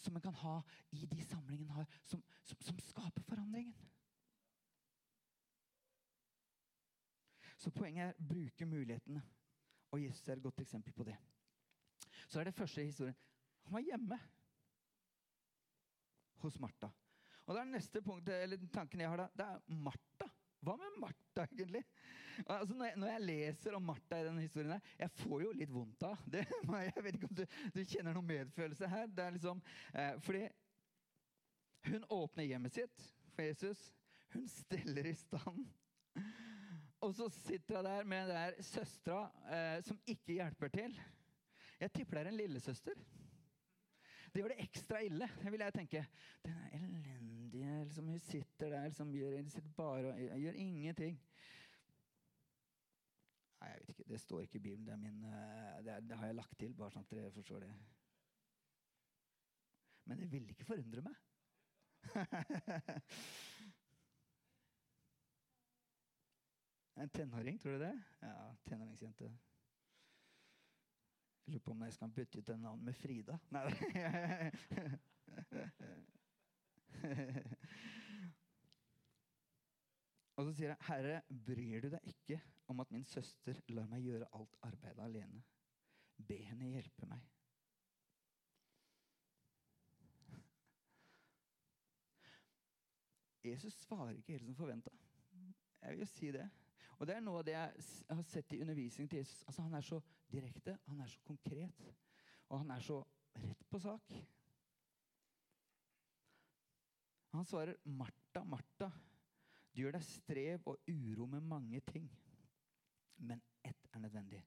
som 0.04 0.16
en 0.16 0.24
kan 0.24 0.36
ha 0.42 0.54
i 0.92 1.06
de 1.10 1.24
samlingene 1.24 1.72
har, 1.72 1.88
som, 2.02 2.22
som, 2.42 2.60
som 2.60 2.78
skaper 2.90 3.24
forandringen. 3.28 3.74
Så 7.56 7.70
poenget 7.72 8.10
er 8.12 8.26
bruke 8.28 8.66
mulighetene. 8.68 9.22
Og 9.94 10.02
Jesus 10.02 10.28
er 10.28 10.36
et 10.36 10.42
godt 10.42 10.60
eksempel 10.60 10.92
på 10.92 11.06
det. 11.06 11.16
Så 12.28 12.40
er 12.40 12.44
det 12.44 12.54
første 12.54 12.84
historien. 12.84 13.16
Han 13.64 13.72
var 13.78 13.86
hjemme 13.86 14.18
hos 16.42 16.58
Martha. 16.60 16.90
Og 17.46 17.54
det 17.54 17.60
er 17.60 17.70
neste 17.70 18.02
punkt, 18.02 18.28
eller 18.28 18.68
tanken 18.72 19.00
jeg 19.00 19.08
har 19.08 19.22
da, 19.22 19.28
det 19.36 19.46
er 19.46 19.80
Martha. 19.86 20.23
Hva 20.64 20.76
med 20.80 20.98
Martha, 21.02 21.46
egentlig? 21.46 21.84
Altså, 22.46 22.74
når, 22.74 22.86
jeg, 22.88 22.98
når, 22.98 23.10
jeg, 23.12 23.24
leser 23.28 23.76
om 23.76 23.86
Martha 23.86 24.18
i 24.18 24.26
denne 24.26 24.42
historien, 24.42 24.72
her, 24.74 24.92
jeg 24.98 25.12
får 25.20 25.42
jo 25.44 25.52
litt 25.54 25.72
vondt 25.74 26.06
av 26.08 26.22
det. 26.30 26.44
Jeg 26.88 27.04
vet 27.06 27.18
ikke 27.18 27.30
om 27.30 27.38
du, 27.38 27.44
du 27.76 27.80
kjenner 27.84 28.16
noen 28.16 28.30
medfølelse 28.30 28.90
her. 28.90 29.06
Det 29.06 29.24
er 29.24 29.36
liksom, 29.36 29.62
eh, 29.94 30.14
fordi 30.24 30.44
hun 31.92 32.06
åpner 32.16 32.48
hjemmet 32.48 32.74
sitt 32.74 33.08
for 33.34 33.44
Jesus. 33.46 33.84
Hun 34.34 34.48
steller 34.50 35.06
i 35.06 35.14
stand. 35.18 35.66
Og 37.04 37.12
så 37.14 37.28
sitter 37.28 37.76
hun 37.76 37.90
der 37.90 38.08
med 38.08 38.32
der 38.32 38.56
søstera 38.64 39.28
eh, 39.52 39.82
som 39.84 40.00
ikke 40.08 40.40
hjelper 40.40 40.72
til. 40.74 40.96
Jeg 41.80 41.92
tipper 41.92 42.18
det 42.18 42.24
er 42.24 42.32
en 42.32 42.40
lillesøster. 42.40 43.04
Det 44.32 44.42
gjør 44.42 44.54
det 44.54 44.64
ekstra 44.64 45.02
ille, 45.04 45.28
vil 45.44 45.62
jeg 45.62 45.74
tenke. 45.76 46.06
Den 46.42 46.56
er 46.64 47.20
elendige 47.54 47.84
liksom, 47.84 48.08
Hun 48.08 48.18
sitter 48.18 48.70
der 48.70 48.84
liksom, 48.84 49.14
gjør, 49.14 49.48
sitter 49.48 49.70
bare 49.76 50.12
og 50.32 50.40
gjør 50.40 50.52
ingenting. 50.52 51.20
Nei, 53.60 53.68
jeg 53.70 53.80
vet 53.80 53.88
ikke. 53.88 54.04
Det 54.08 54.20
står 54.20 54.40
ikke 54.40 54.56
i 54.56 54.58
Bibelen. 54.58 54.86
Det, 54.86 54.98
min, 54.98 55.24
eh, 55.24 55.84
det, 55.84 55.92
er, 55.92 56.00
det 56.00 56.16
har 56.16 56.26
jeg 56.26 56.34
lagt 56.34 56.58
til, 56.58 56.74
bare 56.74 56.90
sånn 56.90 57.02
at 57.06 57.10
dere 57.10 57.32
forstår 57.32 57.60
det. 57.64 57.74
Men 60.04 60.18
det 60.20 60.32
vil 60.32 60.50
ikke 60.50 60.64
forundre 60.68 61.02
meg. 61.02 61.14
en 67.00 67.10
tenåring, 67.10 67.60
tror 67.60 67.72
du 67.72 67.78
det? 67.86 68.02
Ja, 68.22 68.54
tenåringsjente. 68.68 69.24
Jeg 71.44 71.52
lurer 71.52 71.64
på 71.64 71.72
om 71.72 71.82
jeg 71.84 71.92
skal 71.92 72.12
bytte 72.12 72.38
ut 72.38 72.46
den 72.46 72.60
navnet 72.60 72.84
med 72.84 72.94
Frida. 72.94 73.38
Nei. 73.52 73.74
Og 80.36 80.44
så 80.44 80.52
sier 80.52 80.68
jeg, 80.72 80.78
'Herre, 80.88 81.22
bryr 81.46 81.80
du 81.80 81.88
deg 81.92 82.00
ikke 82.10 82.40
om 82.66 82.80
at 82.80 82.90
min 82.90 83.04
søster 83.06 83.60
lar 83.68 83.86
meg 83.90 84.02
gjøre 84.02 84.30
alt 84.34 84.56
arbeidet 84.62 85.04
alene?' 85.04 85.42
Be 86.28 86.36
henne 86.46 86.68
hjelpe 86.70 87.06
meg. 87.10 87.20
Jesus 93.50 93.74
svarer 93.82 94.14
ikke 94.14 94.32
helt 94.32 94.46
som 94.46 94.54
forventa. 94.54 94.90
Jeg 95.82 95.90
vil 95.90 95.98
jo 95.98 96.06
si 96.06 96.32
det. 96.32 96.50
Og 96.98 97.06
Det 97.06 97.16
er 97.16 97.20
noe 97.20 97.38
av 97.38 97.44
det 97.46 97.52
jeg 97.52 97.72
har 98.10 98.22
sett 98.22 98.52
i 98.54 98.60
undervisningen 98.62 99.08
til 99.10 99.16
Jesus. 99.18 99.44
Altså, 99.46 99.62
han 99.62 99.74
er 99.74 99.80
så 99.80 100.00
direkte, 100.32 100.78
han 100.86 101.00
er 101.00 101.06
så 101.06 101.20
konkret, 101.26 101.94
og 102.48 102.58
han 102.58 102.70
er 102.70 102.80
så 102.80 103.04
rett 103.34 103.66
på 103.70 103.78
sak. 103.78 104.14
Han 107.34 107.44
svarer, 107.44 107.76
'Martha, 107.84 108.44
Martha, 108.44 108.90
du 109.74 109.80
gjør 109.82 109.96
deg 109.96 110.04
strev 110.06 110.68
og 110.70 110.78
uro 110.88 111.26
med 111.26 111.40
mange 111.40 111.80
ting.' 111.80 112.10
Men 113.16 113.42
ett 113.64 113.88
er 113.92 113.98
nødvendig. 113.98 114.42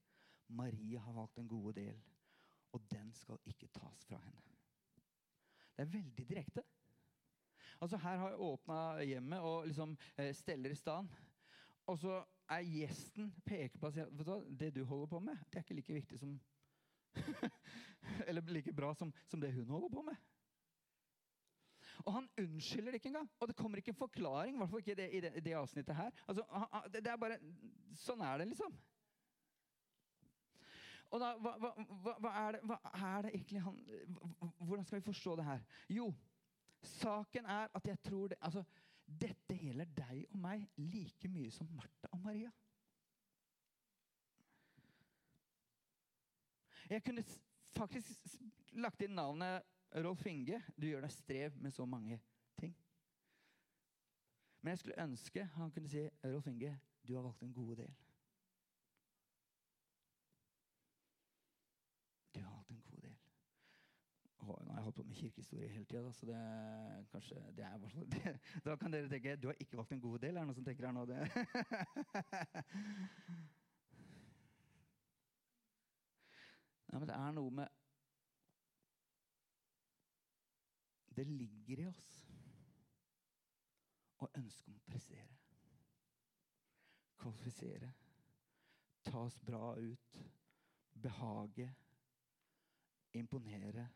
Maria 0.48 1.00
har 1.00 1.14
valgt 1.14 1.38
en 1.38 1.48
gode 1.48 1.74
del, 1.82 2.02
og 2.72 2.92
den 2.92 3.12
skal 3.14 3.40
ikke 3.46 3.68
tas 3.68 4.06
fra 4.06 4.20
henne. 4.24 4.42
Det 5.76 5.84
er 5.84 5.92
veldig 5.92 6.28
direkte. 6.28 6.64
Altså 7.82 7.98
Her 7.98 8.18
har 8.18 8.30
jeg 8.30 8.40
åpna 8.40 9.04
hjemmet 9.04 9.40
og 9.40 9.68
liksom 9.68 9.98
eh, 10.18 10.34
steller 10.36 10.72
i 10.72 10.76
stand. 10.76 11.10
Og 11.88 12.00
så 12.00 12.24
er 12.50 12.66
gjesten 12.66 13.34
peker 13.46 13.80
på 13.80 13.88
at 13.88 14.50
det 14.60 14.76
du 14.76 14.84
holder 14.86 15.06
på 15.06 15.20
med, 15.20 15.38
det 15.52 15.60
er 15.60 15.66
ikke 15.66 15.78
like 15.78 15.94
viktig 15.94 16.20
som 16.20 16.40
Eller 18.28 18.42
like 18.42 18.74
bra 18.74 18.94
som, 18.94 19.14
som, 19.28 19.42
det 19.42 19.54
hun 19.54 19.70
holder 19.70 19.90
på 19.90 20.02
med. 20.02 20.16
Og 22.06 22.14
han 22.14 22.30
unnskylder 22.38 22.98
ikke 22.98 23.10
engang. 23.12 23.30
Og 23.40 23.48
det 23.48 23.56
kommer 23.56 23.78
ikke 23.78 23.94
en 23.94 24.02
forklaring. 24.02 24.58
I 24.62 24.78
ikke 24.80 24.96
det, 24.96 25.10
i, 25.14 25.22
det, 25.22 25.46
det 25.46 25.56
avsnittet 25.56 25.96
her. 25.96 26.12
Altså, 26.28 26.44
det, 26.94 27.04
det, 27.04 27.12
er 27.12 27.18
bare, 27.18 27.40
Sånn 27.98 28.22
er 28.22 28.38
det, 28.38 28.48
liksom. 28.54 28.78
Og 31.10 31.22
da, 31.24 31.32
hva, 31.40 31.54
hva, 31.62 31.72
hva, 32.20 32.32
er 32.44 32.58
det, 32.58 32.62
hva, 32.68 32.78
er 32.94 33.22
det, 33.24 33.30
egentlig 33.32 33.62
han 33.64 33.78
Hvordan 34.60 34.86
skal 34.86 35.00
vi 35.00 35.06
forstå 35.06 35.36
det 35.40 35.46
her? 35.48 35.62
Jo, 35.90 36.10
saken 37.00 37.46
er 37.46 37.72
at 37.80 37.88
jeg 37.88 38.00
tror 38.04 38.28
det 38.28 38.38
altså, 38.42 38.64
dette 39.08 39.56
gjelder 39.56 39.88
deg 39.96 40.26
og 40.34 40.40
meg 40.44 40.66
like 40.76 41.30
mye 41.32 41.52
som 41.56 41.70
Martha 41.72 42.12
og 42.12 42.20
Maria. 42.26 42.52
Jeg 46.90 47.04
kunne 47.04 47.24
faktisk 47.76 48.38
lagt 48.80 49.02
inn 49.04 49.16
navnet 49.16 49.64
Rolf 49.96 50.26
Inge. 50.26 50.64
Du 50.82 50.88
gjør 50.88 51.02
deg 51.02 51.12
strev 51.12 51.52
med 51.62 51.72
så 51.72 51.86
mange 51.86 52.22
ting. 52.60 52.78
Men 54.62 54.70
jeg 54.70 54.78
skulle 54.78 55.04
ønske 55.04 55.46
han 55.46 55.72
kunne 55.72 55.90
si 55.90 56.10
Rolf 56.24 56.48
Inge, 56.48 56.80
du 57.08 57.16
har 57.16 57.22
valgt 57.22 57.42
en 57.42 57.54
god 57.54 57.76
del. 57.76 57.96
Du 62.36 62.40
har 62.42 62.52
valgt 62.52 62.70
en 62.70 62.82
god 62.82 63.02
del. 63.02 63.16
nå 64.42 64.54
har 64.54 64.76
jeg 64.76 64.84
holdt 64.84 64.96
på 64.96 65.04
med 65.04 65.16
kirkehistorie 65.16 65.70
hele 65.70 65.86
tida, 65.86 66.12
så 66.12 66.26
det, 66.26 66.36
kanskje, 67.12 67.36
det 67.56 67.64
er, 67.64 67.78
det, 68.14 68.40
da 68.66 68.76
kan 68.76 68.94
dere 68.94 69.10
tenke 69.10 69.36
du 69.36 69.48
har 69.48 69.56
ikke 69.60 69.78
valgt 69.78 69.92
en 69.92 70.02
god 70.02 70.20
del. 70.20 70.36
Er 70.36 70.40
det 70.40 70.48
noen 70.48 70.56
som 70.56 70.66
tenker 70.66 70.86
her 70.86 70.92
nå 70.92 71.06
det? 71.06 71.20
Nei, 76.88 77.00
men 77.00 77.08
det 77.08 77.16
er 77.16 77.32
noe 77.36 77.52
med 77.52 77.68
Det 81.18 81.26
ligger 81.26 81.80
i 81.82 81.86
oss 81.90 82.10
å 84.22 84.28
ønske 84.38 84.70
om 84.70 84.76
å 84.78 84.84
prestere. 84.86 85.38
Kvalifisere. 87.18 87.90
Ta 89.08 89.24
oss 89.26 89.40
bra 89.42 89.72
ut. 89.82 90.20
Behage. 90.94 91.72
Imponere 93.18 93.88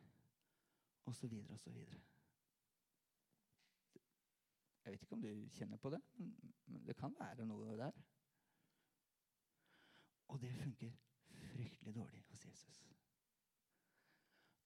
Og 1.06 1.16
så 1.16 1.28
videre 1.28 1.54
og 1.54 1.60
så 1.60 1.70
videre. 1.74 2.00
Jeg 4.86 4.94
vet 4.94 5.04
ikke 5.06 5.16
om 5.16 5.22
du 5.22 5.50
kjenner 5.54 5.78
på 5.78 5.90
det, 5.94 6.00
men 6.66 6.86
det 6.86 6.96
kan 6.98 7.14
være 7.20 7.46
noe 7.46 7.76
der. 7.78 7.98
Og 10.34 10.42
det 10.42 10.54
funker 10.58 10.98
fryktelig 11.30 11.96
dårlig 11.96 12.24
hos 12.30 12.46
Jesus. 12.46 12.82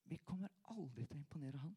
Vi 0.06 0.18
kommer 0.24 0.52
aldri 0.72 1.06
til 1.06 1.18
å 1.18 1.24
imponere 1.24 1.64
han. 1.64 1.76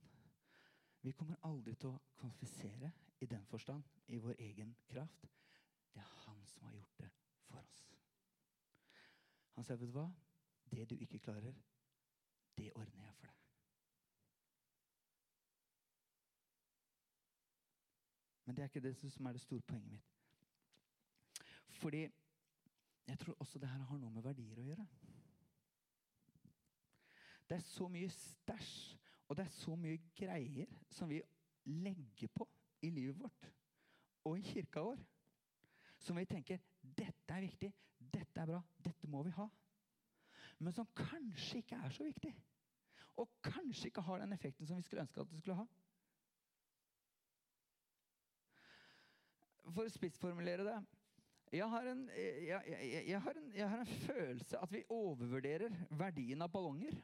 Vi 1.09 1.13
kommer 1.17 1.37
aldri 1.49 1.73
til 1.81 1.89
å 1.89 2.01
kvalifisere 2.21 2.91
i 3.25 3.27
den 3.27 3.45
forstand, 3.49 3.85
i 4.13 4.19
vår 4.21 4.35
egen 4.45 4.75
kraft. 4.91 5.23
Det 5.95 6.03
er 6.03 6.11
han 6.27 6.43
som 6.47 6.67
har 6.67 6.75
gjort 6.75 6.99
det 6.99 7.09
for 7.47 7.57
oss. 7.63 7.79
Han 9.55 9.65
sier, 9.65 9.77
'Vet 9.77 9.89
du 9.89 9.93
hva? 9.93 10.13
Det 10.71 10.91
du 10.91 10.95
ikke 10.97 11.19
klarer, 11.19 11.55
det 12.59 12.73
ordner 12.75 13.05
jeg 13.05 13.15
for 13.15 13.27
deg.' 13.27 13.41
Men 18.45 18.57
det 18.57 18.63
er 18.63 18.69
ikke 18.69 18.81
det 18.81 19.11
som 19.13 19.27
er 19.27 19.33
det 19.33 19.41
store 19.41 19.61
poenget 19.61 19.91
mitt. 19.91 20.15
Fordi 21.69 22.09
jeg 23.07 23.19
tror 23.19 23.37
også 23.39 23.59
det 23.59 23.69
her 23.69 23.79
har 23.79 23.99
noe 23.99 24.11
med 24.11 24.23
verdier 24.23 24.59
å 24.59 24.63
gjøre. 24.63 24.87
Det 27.49 27.57
er 27.57 27.61
så 27.61 27.89
mye 27.89 28.11
stæsj, 28.11 28.98
og 29.29 29.37
det 29.37 29.45
er 29.45 29.53
så 29.53 29.77
mye 29.77 30.01
greier 30.17 30.71
som 30.91 31.11
vi 31.11 31.21
legger 31.69 32.31
på 32.33 32.47
i 32.87 32.91
livet 32.91 33.19
vårt 33.21 33.49
og 34.29 34.39
i 34.39 34.45
kirka 34.45 34.83
vår. 34.85 35.01
Som 35.99 36.17
vi 36.21 36.27
tenker 36.31 36.63
dette 36.81 37.35
er 37.35 37.45
viktig, 37.45 37.71
dette 37.99 38.41
er 38.41 38.49
bra, 38.49 38.61
dette 38.85 39.09
må 39.11 39.23
vi 39.27 39.33
ha. 39.37 39.49
Men 40.59 40.75
som 40.75 40.89
kanskje 40.97 41.63
ikke 41.63 41.79
er 41.85 41.95
så 41.95 42.07
viktig. 42.07 42.33
Og 43.19 43.31
kanskje 43.43 43.91
ikke 43.91 44.05
har 44.07 44.23
den 44.23 44.33
effekten 44.37 44.67
som 44.67 44.79
vi 44.79 44.87
skulle 44.87 45.05
ønske 45.05 45.21
at 45.21 45.31
det 45.33 45.41
skulle 45.43 45.59
ha. 45.59 45.67
For 49.69 49.85
å 49.85 49.93
spissformulere 49.93 50.65
det 50.65 50.79
jeg 51.53 51.65
har, 51.73 51.87
en, 51.89 52.03
jeg, 52.13 52.63
jeg, 52.69 53.05
jeg, 53.09 53.21
har 53.25 53.39
en, 53.41 53.53
jeg 53.57 53.69
har 53.73 53.81
en 53.81 53.93
følelse 54.05 54.59
at 54.61 54.73
vi 54.73 54.83
overvurderer 54.93 55.73
verdien 55.97 56.45
av 56.45 56.51
ballonger. 56.53 56.99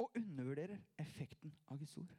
Og 0.00 0.16
undervurderer 0.38 0.80
effekten 0.98 1.52
av 1.68 1.78
Guds 1.78 1.96
ord. 1.98 2.14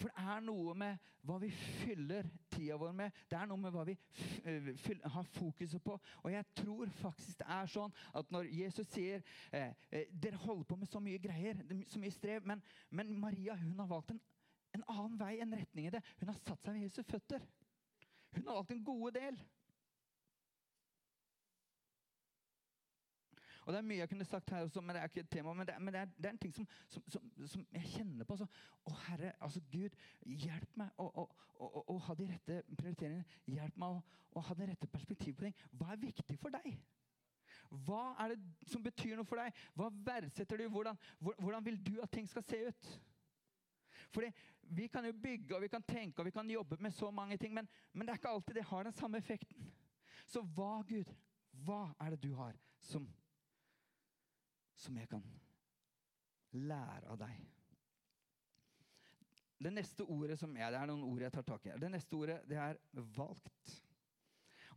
For 0.00 0.08
det 0.08 0.22
er 0.32 0.44
noe 0.46 0.72
med 0.80 1.08
hva 1.28 1.36
vi 1.42 1.50
fyller 1.52 2.24
tida 2.48 2.78
vår 2.80 2.94
med. 2.96 3.16
Det 3.28 3.36
er 3.36 3.48
noe 3.50 3.60
med 3.60 3.74
hva 3.74 3.82
vi 3.84 3.96
har 5.12 5.26
fokuset 5.34 5.82
på. 5.84 5.98
Og 6.22 6.32
jeg 6.32 6.46
tror 6.56 6.88
faktisk 7.02 7.42
det 7.42 7.48
er 7.52 7.68
sånn 7.68 7.92
at 8.16 8.32
når 8.32 8.48
Jesus 8.48 8.88
sier 8.94 9.20
eh, 9.52 9.74
eh, 9.90 10.08
Dere 10.08 10.40
holder 10.40 10.64
på 10.70 10.78
med 10.80 10.88
så 10.88 11.02
mye 11.04 11.20
greier, 11.20 11.60
så 11.92 12.00
mye 12.00 12.14
strev, 12.14 12.48
men, 12.48 12.62
men 12.88 13.12
Maria 13.20 13.58
hun 13.60 13.76
har 13.82 13.90
valgt 13.90 14.14
en 14.14 14.22
en 14.76 14.84
annen 14.86 15.16
vei, 15.18 15.32
en 15.40 15.54
retning 15.56 15.88
i 15.88 15.94
det. 15.94 16.02
Hun 16.20 16.30
har 16.30 16.38
satt 16.38 16.62
seg 16.62 16.76
ved 16.76 16.84
Jesus' 16.84 17.08
føtter. 17.08 17.46
Hun 18.36 18.46
har 18.46 18.60
valgt 18.60 18.74
en 18.74 18.84
gode 18.86 19.12
del. 19.18 19.40
Og 23.70 23.74
Det 23.74 23.78
er 23.78 23.86
mye 23.86 23.98
jeg 24.00 24.08
kunne 24.10 24.24
sagt 24.26 24.50
her 24.50 24.64
også, 24.66 24.80
men 24.82 24.96
det 24.96 25.00
er 25.00 25.04
ikke 25.06 25.20
et 25.20 25.28
tema. 25.30 25.52
Men 25.54 25.66
det, 25.66 25.74
men 25.78 25.94
det, 25.94 26.00
er, 26.00 26.06
det 26.16 26.26
er, 26.26 26.30
en 26.30 26.38
ting 26.42 26.54
som, 26.54 26.66
som, 26.88 27.02
som, 27.08 27.28
som 27.46 27.66
jeg 27.72 27.90
kjenner 27.92 28.26
på. 28.26 28.36
Så, 28.40 28.48
å 28.90 28.94
Herre, 29.04 29.30
altså 29.38 29.60
Gud, 29.70 29.94
hjelp 30.26 30.80
meg 30.80 30.98
å, 30.98 31.06
å, 31.06 31.26
å, 31.54 31.84
å 31.94 31.96
ha 32.08 32.16
de 32.18 32.26
rette 32.32 32.56
prioriteringene. 32.80 33.38
Hjelp 33.46 33.78
meg 33.78 34.00
å, 34.34 34.42
ha 34.42 34.56
det 34.58 34.68
rette 34.72 34.88
perspektivet 34.90 35.38
på 35.38 35.46
ting. 35.46 35.62
Hva 35.78 35.92
er 35.94 36.02
viktig 36.02 36.38
for 36.42 36.56
deg? 36.56 36.66
Hva 37.86 38.00
er 38.24 38.34
det 38.34 38.66
som 38.72 38.82
betyr 38.82 39.14
noe 39.20 39.30
for 39.30 39.38
deg? 39.38 39.62
Hva 39.78 39.92
verdsetter 40.10 40.58
du? 40.58 40.66
Hvordan, 40.74 40.98
hvordan 41.20 41.68
vil 41.70 41.78
du 41.86 41.94
at 42.02 42.10
ting 42.10 42.26
skal 42.26 42.42
se 42.48 42.64
ut? 42.72 42.90
Fordi 44.10 44.32
Vi 44.62 44.86
kan 44.90 45.06
jo 45.06 45.12
bygge 45.12 45.54
og 45.54 45.62
vi 45.62 45.68
kan 45.70 45.82
tenke 45.82 46.22
og 46.22 46.26
vi 46.26 46.34
kan 46.34 46.50
jobbe 46.50 46.76
med 46.78 46.90
så 46.94 47.10
mange 47.10 47.36
ting, 47.36 47.54
men, 47.54 47.66
men 47.92 48.06
det 48.06 48.12
er 48.12 48.18
ikke 48.18 48.34
alltid 48.34 48.54
det 48.54 48.64
har 48.64 48.82
den 48.86 48.98
samme 48.98 49.18
effekten. 49.18 49.70
Så 50.26 50.42
hva, 50.42 50.82
Gud, 50.86 51.10
hva 51.66 51.88
er 52.00 52.14
det 52.14 52.22
du 52.22 52.34
har 52.34 52.54
som, 52.80 53.06
som 54.80 54.96
jeg 54.96 55.08
kan 55.10 55.24
lære 56.56 57.12
av 57.12 57.18
deg? 57.20 57.40
Det 59.60 59.72
neste 59.74 60.06
ordet 60.08 60.38
som 60.40 60.56
jeg, 60.56 60.72
Det 60.72 60.80
er 60.80 60.88
noen 60.88 61.04
ord 61.04 61.20
jeg 61.20 61.32
tar 61.32 61.44
tak 61.44 61.66
i. 61.66 61.76
Det 61.76 61.90
neste 61.92 62.16
ordet 62.16 62.40
det 62.48 62.56
er 62.56 62.78
'valgt'. 62.94 63.82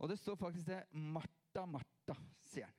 Og 0.00 0.08
det 0.08 0.18
står 0.18 0.36
faktisk 0.36 0.66
det 0.66 0.84
'Martha, 0.92 1.64
Martha', 1.66 2.16
sier 2.38 2.66
han. 2.66 2.74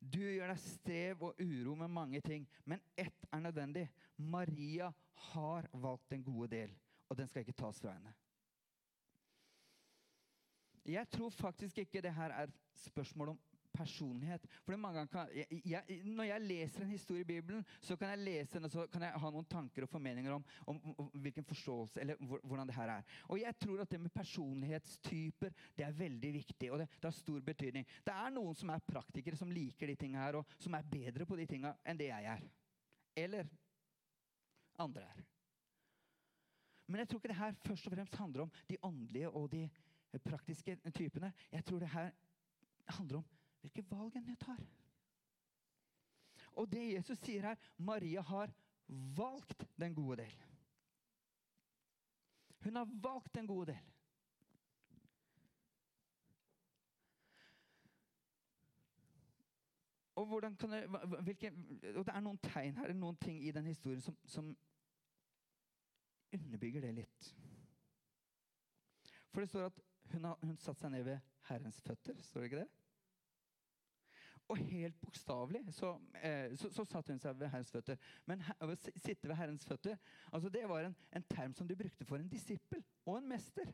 Du 0.00 0.20
gjør 0.20 0.48
deg 0.52 0.58
strev 0.60 1.22
og 1.22 1.40
uro 1.40 1.74
med 1.74 1.88
mange 1.88 2.20
ting, 2.20 2.48
men 2.64 2.80
ett 2.96 3.26
er 3.32 3.40
nødvendig. 3.40 3.88
Maria 4.16 4.92
har 5.32 5.68
valgt 5.72 6.10
den 6.10 6.24
gode 6.24 6.48
del, 6.48 6.74
og 7.08 7.16
den 7.16 7.26
skal 7.26 7.40
ikke 7.40 7.52
tas 7.52 7.80
fra 7.80 7.92
henne. 7.92 8.14
Jeg 10.84 11.08
tror 11.08 11.30
faktisk 11.30 11.78
ikke 11.78 12.02
det 12.04 12.12
her 12.14 12.30
er 12.30 12.52
spørsmål 12.74 13.28
om 13.28 13.40
personlighet. 13.74 14.46
For 14.64 14.76
mange 14.80 15.02
ganger 15.02 15.34
jeg, 15.34 15.60
jeg, 15.64 16.00
Når 16.04 16.28
jeg 16.28 16.40
leser 16.40 16.84
en 16.84 16.94
historie 16.94 17.24
i 17.24 17.28
Bibelen, 17.28 17.64
så 17.80 17.96
kan 17.96 18.12
jeg 18.14 18.18
lese 18.18 18.54
den, 18.54 18.68
og 18.68 18.70
så 18.70 18.86
kan 18.92 19.02
jeg 19.02 19.20
ha 19.24 19.30
noen 19.34 19.48
tanker 19.50 19.86
og 19.86 19.90
formeninger 19.90 20.32
om, 20.32 20.44
om, 20.70 20.80
om, 20.98 21.10
hvilken 21.24 21.44
forståelse, 21.44 22.00
eller 22.00 22.38
hvordan 22.42 22.70
det 22.70 22.76
her 22.76 22.94
er. 22.96 23.02
Og 23.28 23.40
jeg 23.40 23.58
tror 23.60 23.82
at 23.84 23.90
det 23.90 24.00
med 24.00 24.14
personlighetstyper 24.14 25.52
det 25.76 25.86
er 25.86 25.98
veldig 25.98 26.32
viktig, 26.38 26.72
og 26.72 26.78
det, 26.82 26.88
det 26.96 27.10
har 27.10 27.18
stor 27.18 27.40
betydning. 27.40 27.86
Det 28.06 28.14
er 28.14 28.34
noen 28.34 28.58
som 28.58 28.72
er 28.74 28.86
praktikere, 28.86 29.36
som 29.36 29.52
liker 29.52 29.90
de 29.90 29.98
tingene 29.98 30.24
her, 30.24 30.40
og 30.40 30.58
som 30.58 30.74
er 30.74 30.90
bedre 30.90 31.26
på 31.26 31.38
de 31.38 31.46
tingene 31.50 31.76
enn 31.84 32.00
det 32.00 32.10
jeg 32.10 32.32
er. 32.36 32.48
Eller 33.24 33.48
andre 34.78 35.06
er. 35.06 35.22
Men 36.86 37.00
jeg 37.00 37.08
tror 37.08 37.18
ikke 37.18 37.28
det 37.28 37.40
her 37.40 37.52
først 37.64 37.86
og 37.86 37.94
fremst 37.94 38.16
handler 38.20 38.42
om 38.42 38.50
de 38.70 38.76
åndelige 38.82 39.30
og 39.30 39.52
de 39.52 39.68
praktiske 40.24 40.76
typene. 40.94 41.32
Jeg 41.52 41.64
tror 41.64 41.78
det 41.78 41.88
her 41.88 42.10
handler 42.86 43.18
om 43.18 43.24
hvilke 43.64 43.84
valg 43.90 44.16
en 44.16 44.36
tar. 44.36 44.60
Og 46.54 46.68
det 46.70 46.84
Jesus 46.92 47.18
sier 47.18 47.48
her 47.48 47.70
Maria 47.76 48.20
har 48.20 48.52
valgt 49.16 49.64
den 49.80 49.94
gode 49.94 50.16
del. 50.22 50.36
Hun 52.64 52.76
har 52.76 52.88
valgt 53.02 53.34
den 53.34 53.46
gode 53.46 53.72
del. 53.72 53.90
Og, 60.14 60.42
det, 60.42 60.86
hvilke, 61.24 61.50
og, 61.96 62.06
det 62.06 62.12
er 62.14 62.20
noen 62.22 62.38
tegn 62.38 62.76
her, 62.78 62.92
noen 62.94 63.16
ting 63.18 63.40
i 63.42 63.50
den 63.50 63.66
historien 63.66 64.00
som, 64.00 64.14
som 64.30 64.52
underbygger 66.32 66.84
det 66.86 66.92
litt. 67.00 67.32
For 69.32 69.42
det 69.42 69.50
står 69.50 69.66
at 69.66 69.82
hun, 70.12 70.24
har, 70.24 70.38
hun 70.46 70.56
satte 70.62 70.84
seg 70.84 70.94
ned 70.94 71.02
ved 71.08 71.34
Herrens 71.48 71.80
føtter. 71.82 72.22
Står 72.22 72.40
det 72.40 72.52
ikke 72.52 72.62
det? 72.62 72.83
Og 74.48 74.56
helt 74.56 75.00
bokstavelig 75.00 75.62
så, 75.72 75.94
eh, 76.20 76.52
så, 76.56 76.68
så 76.70 76.84
satt 76.84 77.08
hun 77.08 77.20
seg 77.20 77.38
ved 77.40 77.48
Herrens 77.48 77.72
føtter. 77.72 77.96
Men 78.28 78.42
å 78.60 78.74
sitte 78.76 79.28
ved 79.28 79.38
Herrens 79.38 79.64
føtter 79.64 79.96
altså 80.32 80.52
det 80.52 80.66
var 80.68 80.84
en, 80.84 80.96
en 81.16 81.26
term 81.30 81.54
som 81.56 81.68
de 81.68 81.76
brukte 81.76 82.04
for 82.04 82.20
en 82.20 82.28
disippel 82.28 82.84
og 83.06 83.18
en 83.18 83.28
mester. 83.28 83.72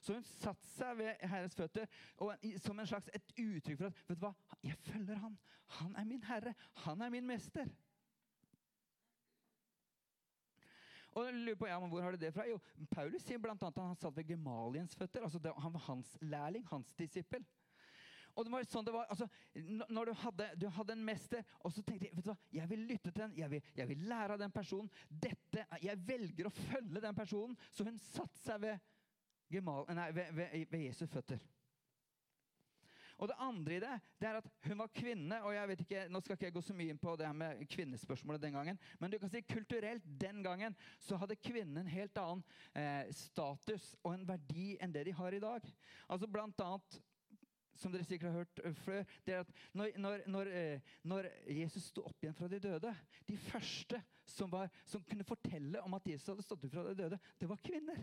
Så 0.00 0.14
hun 0.14 0.22
satte 0.22 0.70
seg 0.70 1.00
ved 1.00 1.26
Herrens 1.26 1.58
føtter 1.58 1.90
og, 2.22 2.46
som 2.62 2.78
en 2.78 2.86
slags 2.86 3.10
et 3.14 3.34
uttrykk 3.34 3.80
for 3.80 3.90
at 3.90 4.00
vet 4.06 4.20
du 4.20 4.24
hva, 4.26 4.32
jeg 4.62 4.78
følger 4.86 5.18
han. 5.24 5.38
Han 5.80 5.98
er 5.98 6.06
min 6.08 6.24
herre. 6.24 6.54
Han 6.84 7.02
er 7.02 7.10
min 7.10 7.26
mester. 7.26 7.66
Og 11.18 11.32
lurer 11.34 11.56
på, 11.58 11.66
ja, 11.66 11.80
men 11.80 11.90
Hvor 11.90 12.00
har 12.00 12.10
du 12.10 12.16
det 12.16 12.34
fra? 12.34 12.46
Jo, 12.46 12.60
Paulus 12.90 13.22
sier 13.26 13.40
bl.a. 13.42 13.52
at 13.52 13.78
han 13.80 13.96
satt 13.98 14.16
ved 14.16 14.28
Gemaliens 14.28 14.94
føtter. 14.96 15.22
altså 15.22 15.38
det, 15.38 15.52
Han 15.58 15.72
var 15.72 15.80
hans 15.80 16.18
lærling, 16.20 16.66
hans 16.70 16.92
disippel. 16.92 17.44
Og 18.38 18.46
det 18.46 18.52
var 18.54 18.66
sånn 18.70 18.86
det 18.86 18.94
var, 18.94 19.08
altså, 19.10 19.26
Når 19.90 20.10
du 20.10 20.12
hadde, 20.22 20.48
du 20.62 20.68
hadde, 20.70 20.94
en 20.94 21.04
mester, 21.04 21.42
og 21.66 21.74
så 21.74 21.82
tenkte 21.82 22.06
jeg 22.06 22.14
vet 22.14 22.28
du 22.28 22.30
hva, 22.30 22.38
jeg 22.54 22.70
vil 22.70 22.86
lytte 22.86 23.10
til 23.10 23.24
den, 23.24 23.36
jeg 23.40 23.50
vil, 23.50 23.72
jeg 23.80 23.90
vil 23.90 24.06
lære 24.10 24.36
av 24.36 24.42
den 24.44 24.54
personen. 24.54 24.90
Dette, 25.08 25.66
Jeg 25.82 25.98
velger 26.06 26.46
å 26.46 26.54
følge 26.54 27.02
den 27.02 27.18
personen. 27.18 27.58
Så 27.72 27.86
hun 27.88 27.98
satte 27.98 28.38
seg 28.44 28.62
ved, 28.62 28.88
Gemal, 29.48 29.86
nei, 29.96 30.10
ved, 30.12 30.34
ved, 30.36 30.66
ved 30.70 30.82
Jesu 30.84 31.06
føtter. 31.08 31.40
Og 33.18 33.26
det 33.26 33.34
andre 33.42 33.74
i 33.74 33.80
det, 33.82 33.94
det 34.20 34.28
er 34.28 34.36
at 34.38 34.48
hun 34.68 34.78
var 34.78 34.90
kvinne. 34.94 35.40
og 35.42 35.54
jeg 35.54 35.68
vet 35.68 35.80
ikke, 35.82 36.04
Nå 36.12 36.20
skal 36.22 36.36
ikke 36.36 36.46
jeg 36.46 36.54
gå 36.54 36.62
så 36.62 36.76
mye 36.78 36.94
inn 36.94 37.00
på 37.02 37.16
det 37.18 37.26
her 37.26 37.34
med 37.34 37.64
kvinnespørsmålet 37.72 38.44
den 38.44 38.54
gangen, 38.54 38.78
men 39.00 39.10
du 39.10 39.18
kan 39.18 39.32
si 39.32 39.42
kulturelt 39.42 40.04
den 40.20 40.42
gangen 40.44 40.76
så 41.02 41.18
hadde 41.18 41.40
kvinnen 41.42 41.82
en 41.82 41.90
helt 41.90 42.18
annen 42.22 42.44
eh, 42.78 43.10
status 43.10 43.96
og 44.04 44.12
en 44.14 44.26
verdi 44.28 44.76
enn 44.78 44.94
det 44.94 45.08
de 45.08 45.16
har 45.18 45.34
i 45.34 45.42
dag. 45.42 45.66
Altså 46.06 46.30
blant 46.30 46.62
annet 46.62 47.00
som 47.78 47.92
dere 47.94 48.06
sikkert 48.06 48.32
har 48.32 48.42
hørt 48.42 48.78
før, 48.82 49.02
det 49.26 49.34
er 49.34 49.44
at 49.44 49.52
når, 49.76 49.92
når, 50.02 50.22
når, 50.26 50.52
eh, 50.52 50.94
når 51.06 51.28
Jesus 51.46 51.90
sto 51.92 52.04
opp 52.08 52.22
igjen 52.22 52.36
fra 52.36 52.48
de 52.50 52.60
døde 52.62 52.94
De 53.28 53.36
første 53.48 54.00
som, 54.28 54.50
var, 54.52 54.70
som, 54.84 55.04
kunne 55.08 55.26
fortelle 55.26 55.82
om 55.82 55.94
at 55.96 56.08
Jesus 56.10 56.32
hadde 56.32 56.44
stått 56.46 56.66
opp 56.66 56.74
fra 56.74 56.84
de 56.90 56.96
døde, 56.98 57.18
det 57.40 57.48
var 57.48 57.62
kvinner. 57.64 58.02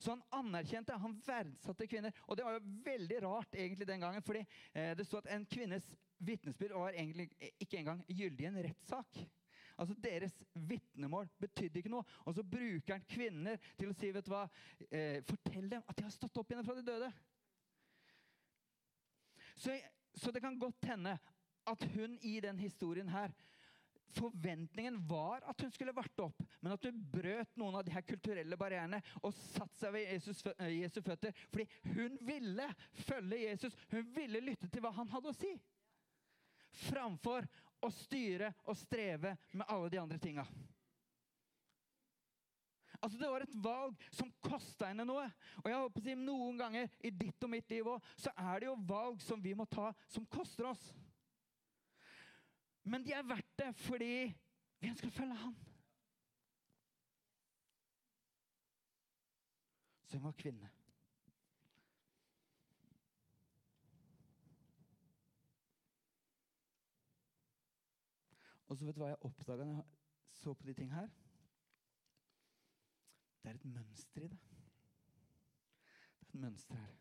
Så 0.00 0.14
han 0.14 0.22
anerkjente, 0.32 0.96
han 0.96 1.18
verdsatte 1.26 1.86
kvinner. 1.86 2.14
Og 2.26 2.38
det 2.38 2.46
var 2.46 2.56
jo 2.56 2.78
veldig 2.86 3.18
rart 3.22 3.54
egentlig 3.54 3.86
den 3.86 4.00
gangen, 4.00 4.24
fordi 4.24 4.42
eh, 4.72 4.94
det 4.96 5.04
sto 5.06 5.20
at 5.20 5.28
en 5.30 5.44
kvinnes 5.46 5.86
vitnesbyrd 6.24 6.72
var 6.76 6.96
egentlig 6.96 7.28
ikke 7.60 7.82
engang 7.82 8.00
gyldig 8.08 8.46
i 8.46 8.48
en 8.48 8.62
rettssak. 8.64 9.20
Altså 9.80 9.94
Deres 10.02 10.34
vitnemål 10.54 11.28
betydde 11.40 11.80
ikke 11.80 11.92
noe. 11.92 12.04
Og 12.28 12.34
så 12.36 12.44
bruker 12.44 12.96
han 12.96 13.06
kvinner 13.08 13.60
til 13.78 13.92
å 13.92 13.96
si 13.96 14.10
vet 14.12 14.26
du 14.26 14.32
hva, 14.32 14.46
eh, 14.90 15.20
Fortell 15.28 15.68
dem 15.70 15.84
at 15.86 15.96
de 15.96 16.04
har 16.04 16.16
stått 16.16 16.40
opp 16.40 16.50
igjen 16.52 16.66
fra 16.66 16.76
de 16.76 16.84
døde. 16.84 17.12
Så, 19.60 19.76
så 20.14 20.32
det 20.32 20.40
kan 20.40 20.58
godt 20.58 20.84
hende 20.88 21.18
at 21.68 21.84
hun 21.94 22.18
i 22.24 22.40
den 22.40 22.58
historien 22.58 23.08
her 23.08 23.32
Forventningen 24.10 24.96
var 25.06 25.44
at 25.46 25.60
hun 25.62 25.70
skulle 25.70 25.92
varte 25.94 26.24
opp, 26.24 26.40
men 26.60 26.72
at 26.74 26.84
hun 26.88 26.96
brøt 27.12 27.52
noen 27.60 27.76
av 27.78 27.84
de 27.86 27.92
her 27.94 28.02
kulturelle 28.02 28.56
barrierene 28.58 28.98
og 29.20 29.30
satte 29.36 29.78
seg 29.78 29.92
ved 29.94 30.08
Jesus, 30.08 30.40
eh, 30.56 30.72
Jesu 30.80 30.98
føtter. 31.06 31.36
Fordi 31.52 31.68
hun 31.94 32.16
ville 32.26 32.66
følge 33.04 33.38
Jesus. 33.44 33.76
Hun 33.92 34.08
ville 34.16 34.42
lytte 34.42 34.66
til 34.66 34.82
hva 34.82 34.90
han 34.96 35.12
hadde 35.12 35.30
å 35.30 35.36
si. 35.38 35.52
Framfor 36.88 37.46
å 37.86 37.92
styre 37.94 38.50
og 38.66 38.74
streve 38.82 39.36
med 39.52 39.70
alle 39.70 39.94
de 39.94 40.02
andre 40.02 40.18
tinga. 40.18 40.46
Altså 43.00 43.18
Det 43.18 43.28
var 43.32 43.44
et 43.44 43.54
valg 43.64 44.02
som 44.12 44.32
kosta 44.44 44.90
henne 44.90 45.06
noe. 45.08 45.24
Og 45.62 45.70
jeg 45.70 45.78
håper 45.82 46.02
å 46.02 46.04
si 46.04 46.16
Noen 46.20 46.58
ganger 46.60 46.90
i 47.00 47.12
ditt 47.14 47.46
og 47.46 47.52
mitt 47.52 47.72
liv 47.72 47.88
òg, 47.88 48.10
så 48.20 48.32
er 48.36 48.60
det 48.60 48.68
jo 48.68 48.76
valg 48.90 49.22
som 49.24 49.40
vi 49.40 49.54
må 49.56 49.64
ta, 49.64 49.90
som 50.08 50.26
koster 50.28 50.68
oss. 50.68 50.90
Men 52.84 53.04
de 53.04 53.14
er 53.16 53.26
verdt 53.26 53.56
det 53.60 53.70
fordi 53.86 54.12
vi 54.80 54.92
ønsker 54.92 55.08
å 55.08 55.16
følge 55.16 55.40
Han. 55.40 55.56
Så 60.10 60.18
hun 60.18 60.26
var 60.26 60.36
kvinne. 60.36 60.68
Og 68.70 68.78
så 68.78 68.86
vet 68.86 68.94
du 68.94 69.00
hva 69.02 69.10
jeg 69.10 69.24
oppdaga 69.26 69.66
når 69.66 69.80
jeg 69.80 69.86
så 70.40 70.52
på 70.54 70.66
de 70.66 70.74
ting 70.78 70.90
her? 70.94 71.08
Det 73.42 73.50
er 73.50 73.54
et 73.54 73.64
mønster 73.64 74.22
i 74.22 74.28
det. 74.28 74.38
Det 76.18 76.26
er 76.26 76.28
et 76.28 76.34
mønster 76.34 76.74
her. 76.74 76.96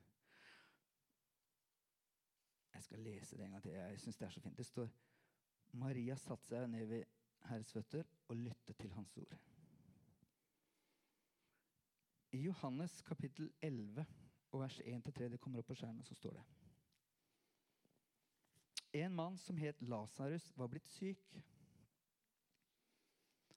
Jeg 2.73 2.83
skal 2.83 2.99
lese 2.99 3.37
det 3.37 3.45
en 3.45 3.51
gang 3.51 3.63
til. 3.63 3.71
Jeg 3.71 3.99
synes 3.99 4.17
Det 4.17 4.25
er 4.25 4.29
så 4.29 4.39
fint. 4.39 4.57
Det 4.57 4.65
står 4.65 4.89
Maria 5.71 6.15
satte 6.15 6.47
seg 6.49 6.69
ned 6.69 6.85
ved 6.89 7.03
Herres 7.49 7.71
føtter 7.71 8.03
og 8.27 8.35
lyttet 8.35 8.77
til 8.77 8.91
hans 8.93 9.17
ord. 9.17 9.37
I 12.31 12.41
Johannes 12.45 13.01
kapittel 13.01 13.51
11 13.61 14.05
og 14.51 14.61
vers 14.61 14.79
1-3, 14.79 15.29
det 15.29 15.39
kommer 15.39 15.59
opp 15.59 15.67
på 15.69 15.75
skjermen, 15.77 16.03
så 16.05 16.15
står 16.15 16.33
det 16.39 16.45
En 19.01 19.15
mann 19.15 19.37
som 19.37 19.57
het 19.57 19.81
Lasarus, 19.81 20.57
var 20.57 20.67
blitt 20.67 20.87
syk. 20.87 21.41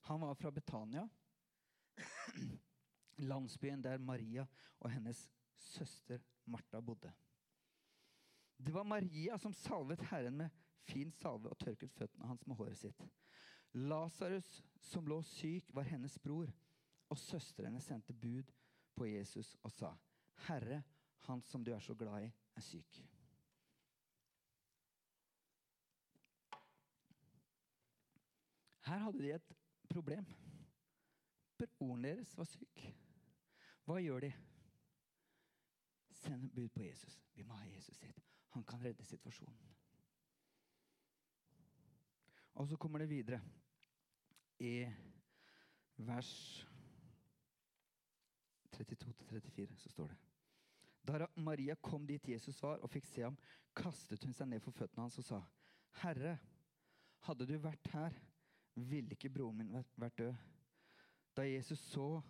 Han 0.08 0.20
var 0.20 0.34
fra 0.34 0.50
Betania, 0.50 1.08
landsbyen 3.16 3.82
der 3.82 3.98
Maria 3.98 4.46
og 4.80 4.90
hennes 4.90 5.30
søster 5.56 6.18
Martha 6.44 6.80
bodde. 6.80 7.12
Det 8.58 8.74
var 8.74 8.82
Maria 8.82 9.38
som 9.38 9.52
salvet 9.52 10.00
Herren 10.10 10.36
med 10.36 10.50
fin 10.86 11.10
salve 11.10 11.50
og 11.50 11.58
tørket 11.58 11.92
føttene 11.92 12.26
hans 12.26 12.46
med 12.46 12.56
håret 12.56 12.78
sitt. 12.78 13.04
Lasarus, 13.72 14.62
som 14.80 15.06
lå 15.08 15.22
syk, 15.24 15.70
var 15.74 15.88
hennes 15.88 16.18
bror, 16.18 16.50
og 17.08 17.18
søstrene 17.18 17.80
sendte 17.80 18.12
bud 18.12 18.50
på 18.96 19.06
Jesus 19.06 19.56
og 19.62 19.72
sa, 19.72 19.94
'Herre, 20.46 20.82
han 21.26 21.42
som 21.42 21.64
du 21.64 21.72
er 21.72 21.80
så 21.80 21.94
glad 21.94 22.24
i, 22.24 22.32
er 22.56 22.60
syk.' 22.60 23.02
Her 28.82 28.98
hadde 28.98 29.22
de 29.22 29.34
et 29.34 29.52
problem. 29.88 30.26
Broren 31.66 32.04
deres 32.04 32.36
var 32.38 32.48
syk. 32.48 32.82
Hva 33.86 33.98
gjør 34.02 34.26
de? 34.26 34.32
Send 36.22 36.50
bud 36.54 36.68
på 36.74 36.82
Jesus. 36.82 37.18
Vi 37.34 37.42
må 37.46 37.56
ha 37.58 37.66
Jesus 37.66 38.00
hit. 38.02 38.20
Han 38.54 38.64
kan 38.64 38.82
redde 38.84 39.04
situasjonen. 39.04 39.58
Og 42.60 42.68
så 42.68 42.76
kommer 42.76 42.98
det 42.98 43.08
videre. 43.08 43.40
I 44.58 44.86
vers 45.96 46.32
32-34 48.76 49.76
så 49.76 49.88
står 49.88 50.12
det 50.12 50.18
Da 51.02 51.26
Maria 51.36 51.74
kom 51.74 52.06
dit 52.06 52.28
Jesus 52.28 52.62
var 52.62 52.78
og 52.78 52.90
fikk 52.90 53.06
se 53.06 53.24
ham, 53.24 53.38
kastet 53.74 54.24
hun 54.24 54.34
seg 54.36 54.48
ned 54.48 54.62
for 54.62 54.76
føttene 54.76 55.02
hans 55.02 55.18
og 55.18 55.26
sa, 55.26 55.40
Herre, 56.02 56.36
hadde 57.26 57.46
du 57.48 57.56
vært 57.58 57.88
her, 57.92 58.14
ville 58.74 59.16
ikke 59.16 59.32
broren 59.32 59.58
min 59.58 59.72
vært 59.96 60.18
død. 60.18 60.51
Da 61.36 61.44
Jesus 61.48 61.78
så 61.78 62.22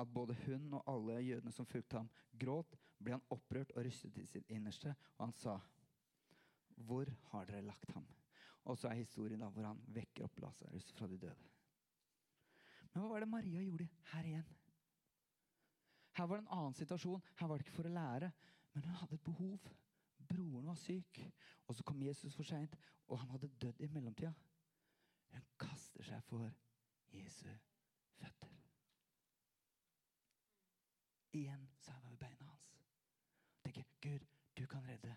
at 0.00 0.08
både 0.14 0.34
hun 0.46 0.72
og 0.72 0.84
alle 0.86 1.20
jødene 1.20 1.52
som 1.52 1.66
fulgte 1.66 1.96
ham, 1.96 2.10
gråt, 2.40 2.76
ble 3.00 3.16
han 3.16 3.28
opprørt 3.32 3.72
og 3.76 3.84
rystet 3.84 4.16
i 4.20 4.26
sitt 4.28 4.48
innerste, 4.52 4.94
og 5.18 5.26
han 5.26 5.32
sa, 5.32 5.58
'Hvor 6.76 7.06
har 7.30 7.44
dere 7.44 7.62
lagt 7.62 7.90
ham?' 7.90 8.08
Og 8.64 8.78
så 8.78 8.88
er 8.88 8.94
historien 8.94 9.40
da 9.40 9.48
hvor 9.48 9.64
han 9.64 9.82
vekker 9.86 10.24
opp 10.24 10.40
Lasarus 10.40 10.92
fra 10.92 11.06
de 11.06 11.18
døde. 11.18 11.48
Men 12.92 13.02
hva 13.02 13.08
var 13.08 13.20
det 13.20 13.28
Maria 13.28 13.62
gjorde 13.62 13.88
her 14.12 14.24
igjen? 14.24 14.56
Her 16.12 16.26
var 16.26 16.36
det 16.36 16.42
en 16.44 16.58
annen 16.58 16.74
situasjon. 16.74 17.22
Her 17.36 17.46
var 17.46 17.56
det 17.56 17.66
ikke 17.66 17.76
for 17.76 17.88
å 17.88 17.94
lære, 17.94 18.32
men 18.74 18.84
hun 18.84 18.94
hadde 18.94 19.14
et 19.14 19.24
behov. 19.24 19.70
Broren 20.18 20.66
var 20.66 20.74
syk, 20.74 21.20
og 21.66 21.74
så 21.74 21.82
kom 21.82 22.02
Jesus 22.02 22.34
for 22.34 22.42
seint, 22.42 22.76
og 23.08 23.18
han 23.18 23.30
hadde 23.30 23.48
dødd 23.48 23.80
i 23.80 23.86
mellomtida. 23.86 24.32
Hun 25.32 25.46
kaster 25.58 26.04
seg 26.04 26.22
for 26.22 26.50
Jesu 27.14 27.48
føtter. 28.20 28.56
Igjen 31.32 31.68
så 31.78 31.92
er 31.92 32.00
vi 32.04 32.10
ved 32.10 32.22
beina 32.24 32.44
hans. 32.44 32.74
Tenker, 33.64 33.84
Gud, 34.02 34.26
du 34.58 34.66
kan 34.66 34.88
redde. 34.88 35.16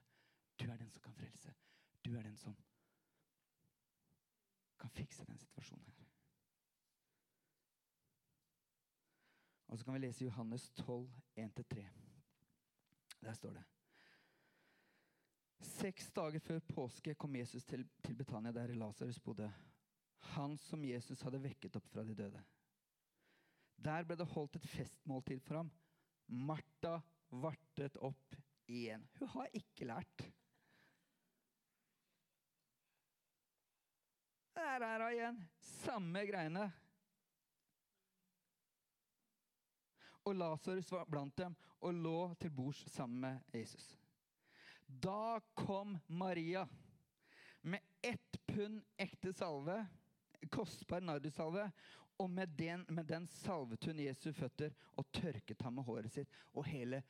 Du 0.59 0.65
er 0.71 0.77
den 0.77 0.89
som 0.89 1.01
kan 1.01 1.15
frelse. 1.15 1.53
Du 2.05 2.15
er 2.17 2.21
den 2.21 2.37
som 2.37 2.55
kan 4.79 4.89
fikse 4.89 5.25
den 5.25 5.37
situasjonen 5.39 5.93
her. 5.97 6.09
Og 9.67 9.77
så 9.79 9.85
kan 9.85 9.93
vi 9.93 9.99
lese 9.99 10.25
Johannes 10.25 10.69
12, 10.69 11.11
1-3. 11.37 11.85
Der 13.21 13.33
står 13.33 13.53
det. 13.53 13.63
Seks 15.59 16.11
dager 16.11 16.39
før 16.39 16.59
påske 16.59 17.15
kom 17.15 17.35
Jesus 17.35 17.63
til, 17.65 17.87
til 18.03 18.15
Betania, 18.15 18.51
der 18.51 18.67
Lasarus 18.75 19.19
bodde 19.19 19.53
han 20.33 20.57
som 20.57 20.85
Jesus 20.85 21.21
hadde 21.21 21.41
vekket 21.43 21.75
opp 21.79 21.87
fra 21.89 22.03
de 22.03 22.15
døde. 22.15 22.43
Der 23.83 24.05
ble 24.07 24.15
det 24.19 24.29
holdt 24.31 24.55
et 24.59 24.69
festmåltid 24.69 25.41
for 25.43 25.59
ham. 25.59 25.71
Martha 26.27 26.99
vartet 27.29 27.97
opp 27.99 28.37
igjen. 28.71 29.03
Hun 29.19 29.31
har 29.35 29.57
ikke 29.59 29.87
lært. 29.89 30.27
Der 34.55 34.85
er 34.87 35.03
hun 35.03 35.11
igjen. 35.11 35.41
Samme 35.59 36.23
greiene. 36.29 36.69
Og 40.23 40.37
Lasarus 40.39 40.91
var 40.93 41.09
blant 41.11 41.35
dem 41.41 41.55
og 41.83 41.97
lå 41.99 42.19
til 42.39 42.53
bords 42.55 42.85
sammen 42.93 43.19
med 43.25 43.59
Jesus. 43.59 43.97
Da 44.87 45.41
kom 45.57 45.97
Maria 46.07 46.63
med 47.61 47.83
ett 48.01 48.39
pund 48.47 48.79
ekte 48.99 49.33
salve 49.35 49.81
kostbar 50.51 51.03
nardussalve. 51.03 51.71
Og 52.21 52.29
med 52.29 52.47
den, 52.57 52.85
med 52.89 53.03
den 53.09 53.27
salvet 53.27 53.85
hun 53.85 53.99
Jesu 53.99 54.31
føtter 54.33 54.73
og 54.93 55.09
tørket 55.11 55.61
ham 55.61 55.73
med 55.73 55.83
håret 55.83 56.13
sitt. 56.13 56.29
Og 56.53 56.65
hele 56.69 57.01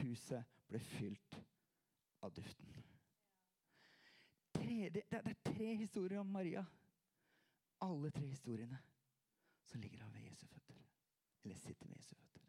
huset 0.00 0.44
ble 0.68 0.80
fylt 0.80 1.38
av 2.24 2.32
duften. 2.34 2.74
Tre, 4.58 4.88
det, 4.94 5.04
det, 5.10 5.20
er 5.22 5.40
tre 5.44 5.74
historier 5.78 6.20
om 6.20 6.32
Maria. 6.32 6.64
Alle 7.84 8.10
tre 8.10 8.26
historiene 8.26 8.80
som 9.68 9.80
ligger 9.80 10.08
ved 10.10 10.30
Jesu 10.30 10.46
føtter. 10.46 10.80
Eller 11.44 11.56
sitter 11.56 11.86
ved 11.86 11.96
Jesu 11.96 12.14
føtter. 12.16 12.46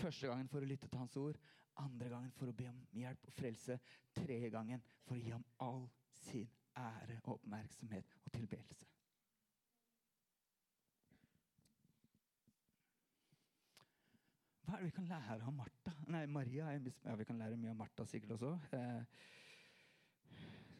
Første 0.00 0.26
gangen 0.26 0.48
for 0.48 0.64
å 0.64 0.70
lytte 0.70 0.88
til 0.88 0.98
hans 0.98 1.16
ord. 1.20 1.38
Andre 1.80 2.08
gangen 2.08 2.32
for 2.36 2.50
å 2.50 2.56
be 2.56 2.66
om 2.70 2.80
hjelp 2.96 3.28
og 3.28 3.36
frelse. 3.36 3.76
Tredje 4.16 4.50
gangen 4.50 4.82
for 5.04 5.16
å 5.16 5.20
gi 5.20 5.34
ham 5.34 5.44
all 5.60 5.84
sin 6.24 6.48
ære 6.76 7.20
og 7.24 7.36
oppmerksomhet 7.36 8.16
og 8.24 8.32
tilbedelse. 8.32 8.88
Hva 14.70 14.76
er 14.78 14.84
det 14.84 14.92
vi 14.92 14.94
kan 14.94 15.08
lære 15.10 15.42
av 15.42 15.50
Martha? 15.50 15.92
Nei, 16.14 16.26
Maria. 16.30 16.68
Ja, 16.78 17.14
vi 17.18 17.24
kan 17.26 17.40
lære 17.42 17.56
mye 17.58 17.72
av 17.72 17.78
Martha 17.80 18.04
sikkert 18.06 18.36
også. 18.36 18.52
Eh, 18.78 19.00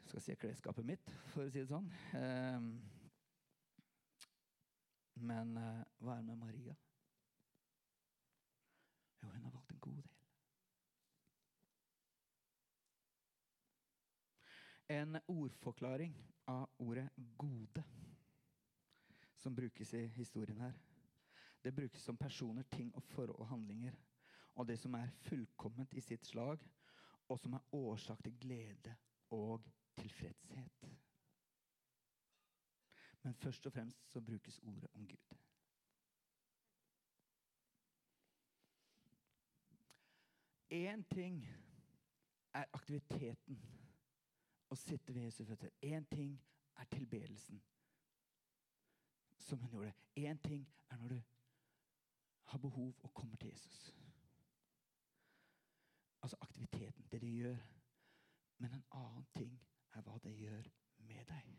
skal 0.06 0.22
si 0.22 0.36
klesskapet 0.38 0.86
mitt, 0.86 1.10
for 1.32 1.42
å 1.42 1.50
si 1.50 1.58
det 1.58 1.72
sånn. 1.72 1.88
Eh, 2.14 2.68
men 5.26 5.50
eh, 5.58 5.82
hva 5.98 6.14
er 6.14 6.22
det 6.22 6.28
med 6.28 6.38
Maria? 6.38 6.76
Jo, 9.24 9.32
hun 9.32 9.48
har 9.48 9.58
valgt 9.58 9.74
en 9.74 9.82
god 9.88 9.98
del. 9.98 10.16
en 14.90 15.18
ordforklaring 15.30 16.14
av 16.50 16.64
ordet 16.82 17.10
'gode', 17.16 17.84
som 19.36 19.54
brukes 19.54 19.94
i 19.94 20.06
historien 20.06 20.60
her. 20.60 20.72
Det 21.64 21.74
brukes 21.74 22.00
som 22.00 22.16
personer, 22.16 22.62
ting 22.62 22.94
og 22.94 23.02
forhold 23.02 23.38
og 23.38 23.48
handlinger. 23.48 23.92
Og 24.54 24.68
det 24.68 24.78
som 24.78 24.94
er 24.94 25.10
fullkomment 25.10 25.92
i 25.94 26.00
sitt 26.00 26.26
slag, 26.26 26.58
og 27.28 27.38
som 27.38 27.52
er 27.52 27.66
årsak 27.72 28.22
til 28.22 28.38
glede 28.40 28.96
og 29.30 29.64
tilfredshet. 29.96 30.90
Men 33.22 33.34
først 33.34 33.66
og 33.66 33.72
fremst 33.72 34.12
så 34.12 34.20
brukes 34.20 34.58
ordet 34.58 34.88
om 34.94 35.06
Gud. 35.06 35.36
Én 40.72 41.02
ting 41.14 41.46
er 42.54 42.64
aktiviteten 42.72 43.58
å 44.70 44.76
sitte 44.78 45.14
ved 45.14 45.26
Jesu 45.26 45.44
føtter. 45.44 45.70
Én 45.82 46.06
ting 46.10 46.36
er 46.78 46.84
tilbedelsen, 46.84 47.62
som 49.36 49.58
hun 49.58 49.70
gjorde. 49.70 49.92
Én 50.16 50.38
ting 50.38 50.68
er 50.90 50.96
når 50.96 51.08
du 51.08 51.22
har 52.50 52.58
behov 52.58 52.94
og 53.02 53.14
kommer 53.14 53.36
til 53.36 53.48
Jesus. 53.48 53.96
Altså 56.22 56.36
aktiviteten, 56.40 57.06
det 57.12 57.20
de 57.20 57.30
gjør. 57.30 57.56
Men 58.58 58.74
en 58.74 58.84
annen 58.92 59.26
ting 59.34 59.56
er 59.94 60.04
hva 60.04 60.18
det 60.24 60.36
gjør 60.36 60.68
med 61.08 61.24
deg. 61.28 61.56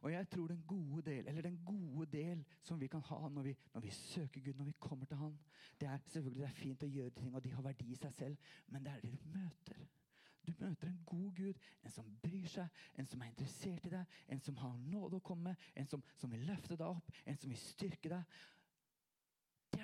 Og 0.00 0.12
jeg 0.12 0.28
tror 0.30 0.46
den 0.46 0.62
gode 0.66 1.02
del, 1.10 1.28
eller 1.28 1.42
den 1.42 1.58
gode 1.66 2.06
del 2.06 2.44
som 2.62 2.80
vi 2.80 2.86
kan 2.86 3.00
ha 3.00 3.28
når 3.28 3.42
vi, 3.42 3.56
når 3.74 3.80
vi 3.80 3.90
søker 3.90 4.40
Gud, 4.40 4.54
når 4.54 4.64
vi 4.64 4.74
kommer 4.78 5.06
til 5.06 5.16
Han, 5.16 5.38
det 5.80 5.88
er 5.88 5.98
selvfølgelig 6.06 6.42
det 6.42 6.48
er 6.48 6.60
fint 6.62 6.82
å 6.82 6.86
gjøre 6.86 7.10
ting, 7.10 7.34
og 7.34 7.44
de 7.44 7.52
har 7.52 7.62
verdi 7.62 7.92
i 7.92 7.98
seg 7.98 8.12
selv, 8.14 8.52
men 8.66 8.84
det 8.84 8.92
er 8.92 9.00
det 9.00 9.12
du 9.12 9.24
møter. 9.34 9.86
Du 10.46 10.52
møter 10.60 10.88
en 10.88 11.02
god 11.06 11.34
Gud, 11.34 11.54
en 11.84 11.90
som 11.92 12.06
bryr 12.22 12.46
seg, 12.48 12.68
en 12.94 13.06
som 13.06 13.20
er 13.20 13.32
interessert 13.32 13.86
i 13.86 13.92
deg, 13.92 14.14
en 14.28 14.40
som 14.40 14.56
har 14.62 14.78
nåde 14.78 15.18
å 15.18 15.24
komme 15.24 15.50
med, 15.50 15.66
en 15.74 15.90
som, 15.90 16.04
som 16.16 16.30
vil 16.32 16.46
løfte 16.48 16.78
deg 16.78 16.86
opp, 16.86 17.10
en 17.26 17.36
som 17.36 17.50
vil 17.50 17.60
styrke 17.60 18.12
deg. 18.14 18.38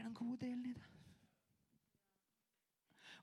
Er 0.04 0.08
den 0.08 0.14
gode 0.14 0.36
delen 0.36 0.66
i 0.66 0.72
det. 0.76 0.82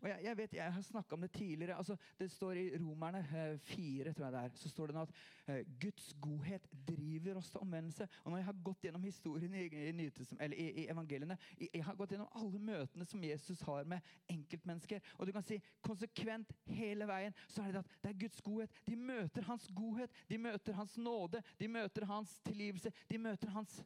Og 0.02 0.10
jeg, 0.10 0.20
jeg 0.24 0.38
vet, 0.38 0.54
jeg 0.54 0.74
har 0.74 0.82
snakka 0.82 1.14
om 1.16 1.22
det 1.22 1.32
tidligere. 1.32 1.78
altså 1.78 1.96
Det 2.20 2.32
står 2.32 2.52
i 2.52 2.78
Romerne 2.78 3.20
eh, 3.20 3.60
4 3.60 4.14
tror 4.14 4.26
jeg 4.26 4.34
det 4.34 4.40
er, 4.40 4.50
så 4.56 4.70
står 4.70 4.88
det 4.88 4.96
nå 4.96 5.02
at 5.02 5.12
eh, 5.48 5.60
Guds 5.82 6.08
godhet 6.22 6.66
driver 6.88 7.38
oss 7.38 7.52
til 7.52 7.62
omvendelse. 7.62 8.08
Og 8.24 8.32
når 8.32 8.38
jeg 8.38 8.46
har 8.46 8.58
gått 8.64 8.88
gjennom 8.88 9.04
historien 9.04 9.54
i, 9.54 9.68
i, 9.68 10.10
i, 10.58 10.72
i 10.72 10.88
evangeliene, 10.90 11.38
jeg 11.60 11.86
har 11.86 11.96
gått 11.96 12.16
gjennom 12.16 12.34
alle 12.34 12.64
møtene 12.72 13.06
som 13.06 13.24
Jesus 13.24 13.62
har 13.62 13.86
med 13.86 14.12
enkeltmennesker, 14.30 15.06
og 15.18 15.28
du 15.28 15.36
kan 15.38 15.46
si 15.46 15.62
konsekvent 15.86 16.58
hele 16.66 17.06
veien, 17.08 17.38
så 17.48 17.62
er 17.62 17.78
det 17.78 17.86
at 17.86 17.96
det 18.02 18.16
er 18.16 18.22
Guds 18.26 18.42
godhet. 18.42 18.84
De 18.90 18.98
møter 18.98 19.46
Hans 19.46 19.70
godhet, 19.76 20.22
de 20.30 20.42
møter 20.42 20.82
Hans 20.82 20.98
nåde, 20.98 21.46
de 21.60 21.70
møter 21.70 22.10
Hans 22.10 22.40
tilgivelse, 22.50 22.94
de 23.12 23.22
møter 23.22 23.54
Hans 23.54 23.84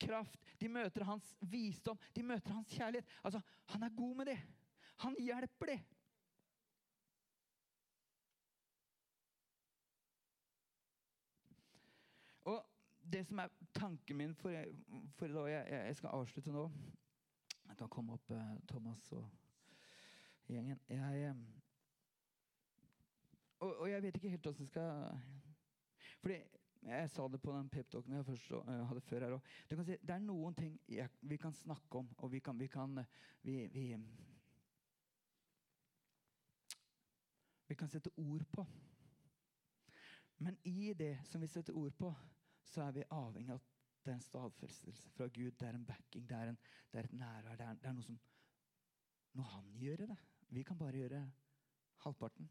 kraft, 0.00 0.40
de 0.60 0.68
møter 0.68 1.04
hans 1.04 1.34
visdom, 1.40 1.98
de 2.16 2.22
møter 2.22 2.52
hans 2.52 2.70
kjærlighet. 2.70 3.06
Altså, 3.24 3.40
Han 3.66 3.82
er 3.82 3.96
god 3.96 4.16
med 4.16 4.26
det. 4.26 4.38
Han 4.96 5.16
hjelper 5.20 5.66
det. 5.66 5.80
Og 12.44 12.62
det 13.12 13.26
som 13.26 13.38
er 13.38 13.48
tanken 13.74 14.16
min 14.16 14.34
for, 14.34 14.54
for 15.16 15.26
i 15.26 15.32
dag 15.32 15.50
jeg, 15.50 15.66
jeg, 15.86 15.96
skal 15.96 16.08
avslutte 16.08 16.52
nå 16.52 16.70
Jeg 17.68 17.76
kan 17.76 17.88
komme 17.88 18.12
opp, 18.12 18.30
eh, 18.30 18.58
Thomas 18.68 19.12
og 19.12 19.26
gjengen. 20.48 20.80
Jeg, 20.88 21.22
eh, 21.22 21.34
og, 23.58 23.76
og, 23.76 23.90
jeg 23.90 24.02
vet 24.02 24.16
ikke 24.16 24.28
helt 24.28 24.42
hvordan 24.42 24.60
jeg 24.60 24.68
skal 24.68 25.20
Fordi 26.20 26.38
jeg 26.86 27.10
sa 27.10 27.26
det 27.28 27.40
på 27.42 27.52
den 27.52 27.68
peptalken 27.68 28.14
jeg 28.14 28.26
først 28.28 28.50
uh, 28.52 28.72
hadde 28.88 29.00
før 29.02 29.24
her 29.26 29.36
òg. 29.36 29.52
Si, 29.70 29.96
det 29.98 30.14
er 30.14 30.22
noen 30.22 30.54
ting 30.54 30.76
jeg, 30.88 31.10
vi 31.20 31.38
kan 31.40 31.54
snakke 31.54 31.98
om, 31.98 32.10
og 32.22 32.30
vi 32.32 32.38
kan, 32.38 32.58
vi 32.58 32.68
kan 32.70 32.94
vi, 33.42 33.56
vi, 33.72 33.86
vi 37.66 37.74
kan 37.74 37.90
sette 37.90 38.12
ord 38.22 38.44
på. 38.52 38.66
Men 40.38 40.58
i 40.68 40.92
det 40.94 41.16
som 41.24 41.40
vi 41.40 41.48
setter 41.50 41.76
ord 41.76 41.96
på, 41.98 42.12
så 42.64 42.82
er 42.86 42.92
vi 42.92 43.08
avhengig 43.10 43.54
av 43.54 43.60
at 43.60 43.72
det 44.06 44.12
er 44.12 44.18
en 44.20 44.22
stadfestelse 44.22 45.10
fra 45.16 45.26
Gud. 45.26 45.56
Det 45.58 45.66
er 45.68 45.74
en 45.74 45.86
backing, 45.86 46.28
det 46.28 46.36
er, 46.36 46.52
en, 46.52 46.58
det 46.92 47.00
er 47.00 47.08
et 47.08 47.16
nærvær. 47.18 47.56
Det 47.56 47.66
er, 47.66 47.80
det 47.80 47.90
er, 47.90 47.96
noe 47.96 48.06
som 48.06 48.18
Noe 49.36 49.52
han 49.52 49.72
gjør 49.76 50.06
det. 50.06 50.14
Vi 50.48 50.62
kan 50.64 50.78
bare 50.78 50.96
gjøre 50.96 51.18
halvparten. 52.06 52.46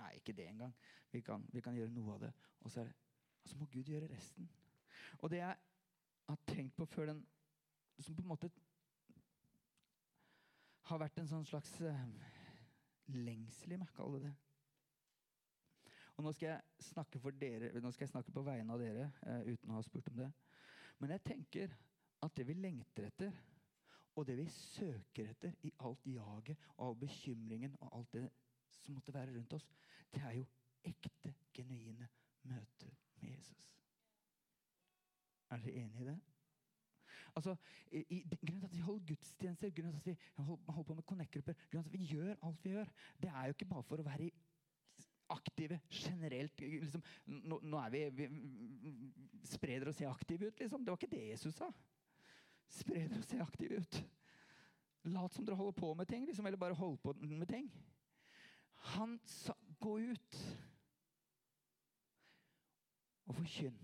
Nei, 0.00 0.10
ikke 0.18 0.34
det 0.36 0.48
engang. 0.50 0.74
Vi 1.12 1.22
kan, 1.24 1.46
vi 1.52 1.62
kan 1.64 1.76
gjøre 1.78 1.94
noe 1.94 2.16
av 2.16 2.26
det. 2.26 2.32
Og 2.60 2.72
så, 2.72 2.82
er 2.82 2.90
det, 2.90 2.96
så, 3.44 3.56
må 3.58 3.66
Gud 3.72 3.88
gjøre 3.88 4.08
resten. 4.10 4.50
Og 5.20 5.30
det 5.30 5.40
jeg 5.42 5.56
har 6.30 6.38
tenkt 6.46 6.76
på 6.76 6.86
før 6.86 7.06
den 7.06 7.26
Som 8.00 8.16
på 8.16 8.22
en 8.22 8.28
måte 8.28 8.48
har 10.88 10.98
vært 11.02 11.18
en 11.20 11.28
sånn 11.28 11.44
slags 11.44 11.74
uh, 11.84 11.98
lengsel 13.12 13.74
i 13.74 13.78
meg, 13.78 13.90
kall 13.92 14.14
det 14.16 14.22
det. 14.24 14.30
Og 16.16 16.24
nå 16.24 16.32
skal 16.32 16.48
jeg 16.48 16.86
snakke 16.88 17.20
for 17.20 17.36
dere, 17.36 17.68
nå 17.76 17.92
skal 17.92 18.06
jeg 18.06 18.12
snakke 18.14 18.32
på 18.32 18.44
vegne 18.46 18.72
av 18.72 18.80
dere 18.80 19.10
uh, 19.26 19.44
uten 19.44 19.70
å 19.70 19.76
ha 19.76 19.84
spurt 19.84 20.08
om 20.10 20.22
det. 20.22 20.30
Men 20.98 21.12
jeg 21.14 21.24
tenker 21.28 21.76
at 22.24 22.34
det 22.36 22.48
vi 22.48 22.56
lengter 22.56 23.10
etter, 23.10 23.36
og 24.16 24.26
det 24.26 24.38
vi 24.40 24.48
søker 24.50 25.30
etter 25.34 25.54
i 25.68 25.74
alt 25.86 26.08
jaget 26.08 26.66
og 26.78 26.88
all 26.88 26.98
bekymringen 27.04 27.76
og 27.82 27.92
alt 28.00 28.16
det 28.16 28.24
som 28.80 28.96
måtte 28.96 29.14
være 29.14 29.36
rundt 29.36 29.54
oss, 29.60 29.68
det 30.10 30.24
er 30.24 30.40
jo 30.40 30.48
ekte, 30.88 31.36
genuine 31.54 32.08
møter 32.48 32.96
med 33.22 33.36
Jesus. 33.36 33.70
Er 35.50 35.62
dere 35.62 35.82
enig 35.82 36.00
i 36.00 36.10
det? 36.10 36.20
Altså, 37.36 37.56
i, 37.92 38.04
i, 38.10 38.38
grunnen 38.46 38.60
til 38.60 38.66
at 38.66 38.74
vi 38.74 38.84
holder 38.86 39.06
gudstjenester, 39.06 39.70
grunnen 39.70 39.92
til 39.92 40.00
at 40.00 40.06
vi 40.06 40.42
holder, 40.42 40.72
holder 40.72 40.88
på 40.88 40.94
med 40.94 41.02
connect-grupper, 41.02 41.52
grunnen 41.70 41.90
til 41.90 41.96
at 41.96 42.00
vi 42.00 42.06
gjør 42.06 42.34
alt 42.42 42.64
vi 42.64 42.70
gjør, 42.70 42.94
det 43.22 43.30
er 43.30 43.44
jo 43.44 43.56
ikke 43.56 43.68
bare 43.70 43.86
for 43.86 44.02
å 44.02 44.06
være 44.06 44.30
aktive 45.30 45.78
generelt. 45.90 46.60
Liksom, 46.60 47.02
nå, 47.26 47.60
nå, 47.62 47.78
er 47.78 47.90
vi, 47.94 48.02
vi 48.10 48.28
Spre 49.46 49.78
dere 49.78 49.92
og 49.92 49.96
se 49.96 50.08
aktive 50.08 50.50
ut, 50.50 50.58
liksom. 50.60 50.82
Det 50.84 50.92
var 50.92 50.98
ikke 51.00 51.14
det 51.14 51.28
Jesus 51.30 51.54
sa. 51.56 51.70
Spre 52.70 53.04
dere 53.06 53.22
og 53.22 53.28
se 53.28 53.38
aktive 53.42 53.80
ut. 53.80 54.00
Lat 55.10 55.34
som 55.34 55.46
dere 55.46 55.58
holder 55.58 55.78
på 55.78 55.94
med 55.96 56.10
ting, 56.10 56.26
liksom, 56.28 56.46
eller 56.46 56.60
bare 56.60 56.76
hold 56.76 56.98
på 57.02 57.14
med 57.22 57.48
ting. 57.48 57.70
Han 58.96 59.18
sa 59.24 59.54
'gå 59.80 59.98
ut' 60.12 60.69
og 63.30 63.36
forkynn. 63.36 63.78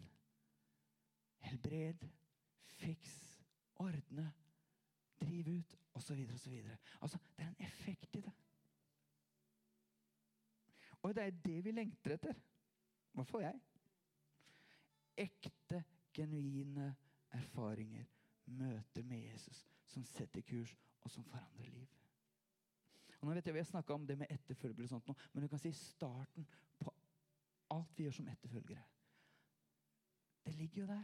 Helbred, 1.38 2.08
fiks, 2.66 3.44
ordne, 3.74 4.32
drive 5.20 5.58
ut 5.58 5.76
osv. 5.94 6.30
osv. 6.34 6.54
Altså, 7.00 7.18
det 7.36 7.44
er 7.44 7.48
en 7.48 7.66
effekt 7.66 8.16
i 8.16 8.20
det. 8.20 8.32
Og 11.02 11.14
det 11.14 11.22
er 11.22 11.30
det 11.30 11.64
vi 11.64 11.70
lengter 11.70 12.16
etter. 12.16 12.34
Hvert 13.12 13.28
fall 13.28 13.44
jeg. 13.46 13.60
Ekte, 15.16 15.84
genuine 16.14 16.96
erfaringer, 17.30 18.04
møter 18.46 19.02
med 19.02 19.28
Jesus, 19.28 19.62
som 19.86 20.04
setter 20.04 20.40
kurs, 20.40 20.74
og 21.00 21.10
som 21.10 21.24
forandrer 21.24 21.70
liv. 21.70 21.86
Og 23.20 23.28
nå 23.28 23.34
vet 23.34 23.46
jeg 23.46 23.54
Vi 23.54 23.62
har 23.62 23.70
snakka 23.70 23.94
om 23.94 24.06
det 24.06 24.18
med 24.18 24.26
etterfølgere, 24.30 24.82
og 24.82 24.88
sånt 24.88 25.06
nå, 25.06 25.14
men 25.32 25.42
du 25.42 25.48
kan 25.48 25.62
si 25.62 25.72
starten 25.72 26.50
på 26.78 26.94
alt 27.70 27.98
vi 27.98 28.04
gjør 28.04 28.18
som 28.18 28.28
etterfølgere. 28.28 28.82
Det 30.46 30.54
ligger 30.54 30.82
jo 30.82 30.86
der. 30.86 31.02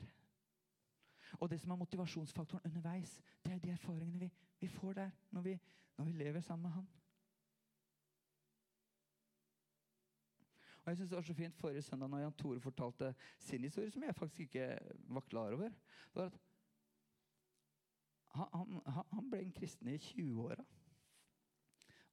Og 1.32 1.50
det 1.50 1.60
som 1.60 1.70
er 1.70 1.76
motivasjonsfaktoren 1.76 2.62
underveis, 2.64 3.20
det 3.44 3.52
er 3.52 3.58
de 3.58 3.70
erfaringene 3.70 4.18
vi, 4.18 4.32
vi 4.60 4.68
får 4.68 4.92
der 4.92 5.10
når 5.30 5.40
vi, 5.40 5.58
når 5.96 6.04
vi, 6.04 6.12
lever 6.12 6.40
sammen 6.40 6.62
med 6.62 6.70
Han. 6.70 6.88
Og 10.84 10.90
jeg 10.90 10.96
synes 10.96 11.10
Det 11.10 11.16
var 11.16 11.22
så 11.22 11.34
fint 11.34 11.56
forrige 11.56 11.82
søndag 11.82 12.08
når 12.08 12.18
Jan 12.18 12.32
Tore 12.32 12.60
fortalte 12.60 13.14
sin 13.38 13.64
historie, 13.64 13.90
som 13.90 14.02
jeg 14.02 14.14
faktisk 14.14 14.40
ikke 14.40 14.78
var 14.94 15.20
klar 15.20 15.52
over. 15.52 15.68
Det 15.68 16.14
var 16.14 16.24
at 16.24 16.38
han, 18.34 18.80
han, 18.86 19.04
han 19.12 19.30
ble 19.30 19.40
en 19.40 19.52
kristen 19.52 19.88
i 19.88 19.96
20-åra. 19.96 20.64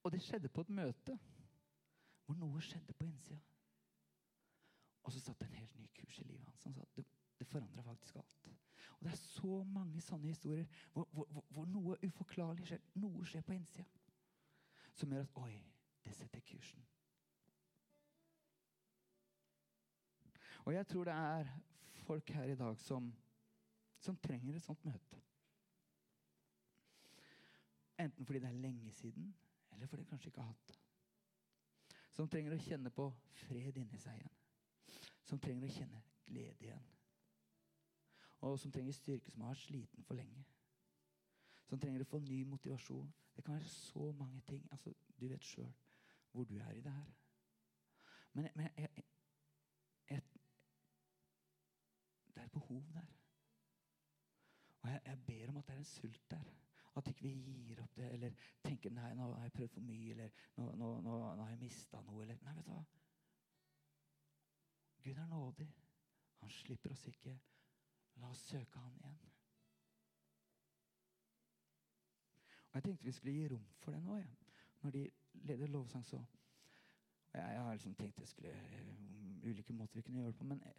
Og 0.03 0.11
det 0.11 0.21
skjedde 0.21 0.49
på 0.49 0.61
et 0.61 0.69
møte 0.69 1.19
hvor 2.25 2.37
noe 2.37 2.61
skjedde 2.61 2.93
på 2.93 3.05
innsida. 3.05 3.39
Og 5.10 5.13
så 5.13 5.19
satte 5.19 5.45
en 5.45 5.54
helt 5.58 5.76
ny 5.76 5.88
kurs 5.98 6.19
i 6.19 6.24
livet 6.24 6.45
hans. 6.45 6.63
Han 6.63 6.74
sa 6.74 6.84
det, 6.95 7.04
det 7.39 7.48
forandra 7.48 7.82
faktisk 7.82 8.15
alt. 8.15 8.50
Og 9.00 9.06
Det 9.06 9.12
er 9.12 9.15
så 9.17 9.63
mange 9.63 10.02
sånne 10.06 10.28
historier 10.28 10.67
hvor, 10.93 11.08
hvor, 11.12 11.45
hvor 11.50 11.65
noe 11.65 11.95
uforklarlig 12.06 12.67
skjer. 12.69 12.84
Noe 13.02 13.26
skjer 13.26 13.41
på 13.41 13.56
innsida 13.56 13.88
som 14.93 15.10
gjør 15.10 15.26
at 15.26 15.32
Oi, 15.41 15.56
det 16.06 16.13
setter 16.13 16.43
kursen. 16.45 16.86
Og 20.67 20.74
jeg 20.76 20.88
tror 20.88 21.10
det 21.10 21.15
er 21.17 21.50
folk 22.06 22.30
her 22.30 22.52
i 22.54 22.60
dag 22.60 22.78
som, 22.78 23.08
som 23.98 24.17
trenger 24.22 24.60
et 24.60 24.65
sånt 24.67 24.86
møte. 24.86 25.24
Enten 27.98 28.26
fordi 28.26 28.43
det 28.43 28.52
er 28.52 28.62
lenge 28.62 28.93
siden, 28.93 29.34
eller 29.72 29.88
fordi 29.88 30.06
de 30.06 30.12
kanskje 30.13 30.30
ikke 30.30 30.45
har 30.45 30.54
hatt 30.54 30.67
det. 30.69 30.78
Som 32.13 32.30
trenger 32.30 32.54
å 32.54 32.62
kjenne 32.62 32.93
på 32.93 33.10
fred 33.48 33.82
inni 33.82 33.98
seg 33.98 34.22
igjen. 34.22 34.38
Som 35.29 35.41
trenger 35.41 35.69
å 35.69 35.75
kjenne 35.75 36.01
glede 36.25 36.65
igjen 36.65 36.87
og 38.39 38.59
som 38.59 38.71
trenger 38.71 38.91
styrke, 38.91 39.31
som 39.31 39.41
har 39.41 39.47
vært 39.47 39.57
sliten 39.57 40.03
for 40.03 40.15
lenge. 40.15 40.43
Som 41.67 41.79
trenger 41.79 42.01
å 42.01 42.07
få 42.07 42.19
ny 42.23 42.43
motivasjon. 42.47 43.11
Det 43.35 43.43
kan 43.43 43.57
være 43.57 43.71
så 43.71 44.11
mange 44.11 44.41
ting. 44.47 44.67
Altså, 44.71 44.93
du 45.19 45.27
vet 45.27 45.43
sjøl 45.43 45.71
hvor 46.31 46.45
du 46.45 46.55
er 46.57 46.71
i 46.71 46.81
det 46.81 46.93
her. 46.93 47.11
Men, 48.33 48.47
men 48.55 48.65
jeg, 48.65 48.73
jeg, 48.77 49.03
jeg, 50.09 50.21
det 52.33 52.41
er 52.41 52.45
et 52.45 52.51
behov 52.51 52.83
der. 52.93 53.11
Og 54.81 54.89
jeg, 54.89 55.19
ber 55.27 55.49
om 55.49 55.57
at 55.57 55.67
det 55.67 55.73
er 55.73 55.83
en 55.83 55.85
sult 55.91 56.31
der. 56.31 56.53
At 56.95 57.07
ikke 57.07 57.21
vi 57.21 57.33
gir 57.33 57.81
opp 57.83 57.95
det, 57.95 58.11
eller 58.13 58.31
tenker 58.63 58.93
nei, 58.93 59.11
nå 59.15 59.27
har 59.33 59.43
jeg 59.43 59.55
prøvd 59.57 59.73
for 59.73 59.85
mye, 59.85 60.11
eller 60.11 60.29
nå, 60.55 60.71
nå, 60.79 60.93
nå, 61.01 61.17
nå 61.35 61.43
har 61.43 61.51
jeg 61.51 61.59
mista 61.59 62.01
noe. 62.07 62.23
Eller, 62.23 62.39
nei, 62.45 62.55
vet 62.55 62.65
du 62.65 62.71
hva? 62.71 62.83
Gud 65.03 65.17
er 65.17 65.25
nådig. 65.25 65.69
Han 66.39 66.49
slipper 66.49 66.91
oss 66.91 67.07
ikke. 67.07 67.39
La 68.15 68.29
oss 68.29 68.45
søke 68.47 68.79
Han 68.79 68.95
igjen. 68.95 69.19
Og 72.69 72.75
jeg 72.75 72.83
tenkte 72.83 73.05
vi 73.05 73.12
skulle 73.12 73.33
gi 73.33 73.47
rom 73.47 73.65
for 73.79 73.91
det 73.91 74.03
nå. 74.03 74.17
Ja. 74.17 74.25
Når 74.81 74.91
de 74.91 75.09
leder 75.33 75.67
lovsang, 75.67 76.05
så 76.05 76.17
jeg, 77.33 77.41
jeg 77.41 77.62
har 77.62 77.71
liksom 77.73 77.95
tenkt 77.95 78.19
jeg 78.19 78.27
skulle 78.27 78.53
um, 78.99 79.41
ulike 79.43 79.73
måter 79.73 79.95
vi 79.95 80.01
kunne 80.01 80.17
gjøre 80.19 80.27
det 80.27 80.35
på, 80.35 80.43
men 80.43 80.62
jeg, 80.65 80.73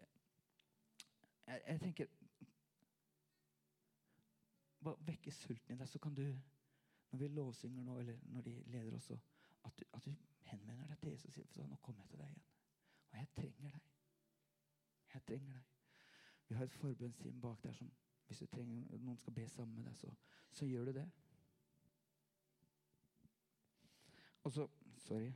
jeg, 1.47 1.63
jeg 1.67 1.81
tenker 1.81 2.07
Bare 4.85 4.97
vekke 5.07 5.31
sulten 5.31 5.75
i 5.75 5.79
deg, 5.79 5.89
så 5.89 5.99
kan 5.99 6.15
du, 6.15 6.23
når 7.11 7.19
vi 7.19 7.27
lovsynger 7.29 7.85
nå, 7.85 7.99
eller 7.99 8.17
når 8.23 8.41
de 8.41 8.63
leder 8.67 8.95
oss, 8.97 9.11
at 9.11 9.73
du, 9.79 9.85
at 9.93 10.05
du 10.05 10.15
henvender 10.43 10.87
deg 10.87 10.99
til 10.99 11.11
Jesus 11.11 11.39
og 11.39 11.51
sier 11.53 11.67
nå 11.69 11.77
kommer 11.85 12.01
jeg 12.01 12.09
til 12.15 12.23
deg 12.23 12.31
igjen. 12.31 12.47
Og 13.11 13.19
jeg 13.19 13.29
trenger 13.37 13.75
deg. 13.75 13.90
Jeg 15.15 15.23
trenger 15.27 15.53
deg. 15.53 15.63
Vi 16.49 16.55
har 16.55 16.65
et 16.67 16.79
forbønnsteam 16.83 17.41
bak 17.41 17.63
der 17.63 17.73
som 17.73 17.91
hvis 18.27 18.39
du 18.39 18.47
trenger 18.47 18.99
noen 19.03 19.17
skal 19.19 19.35
be 19.35 19.49
sammen 19.51 19.75
med 19.75 19.89
deg, 19.89 19.97
så, 19.99 20.11
så 20.55 20.67
gjør 20.67 20.85
du 20.85 20.93
det. 21.01 21.07
Og 24.43 24.53
så 24.53 24.69
Sorry. 25.01 25.33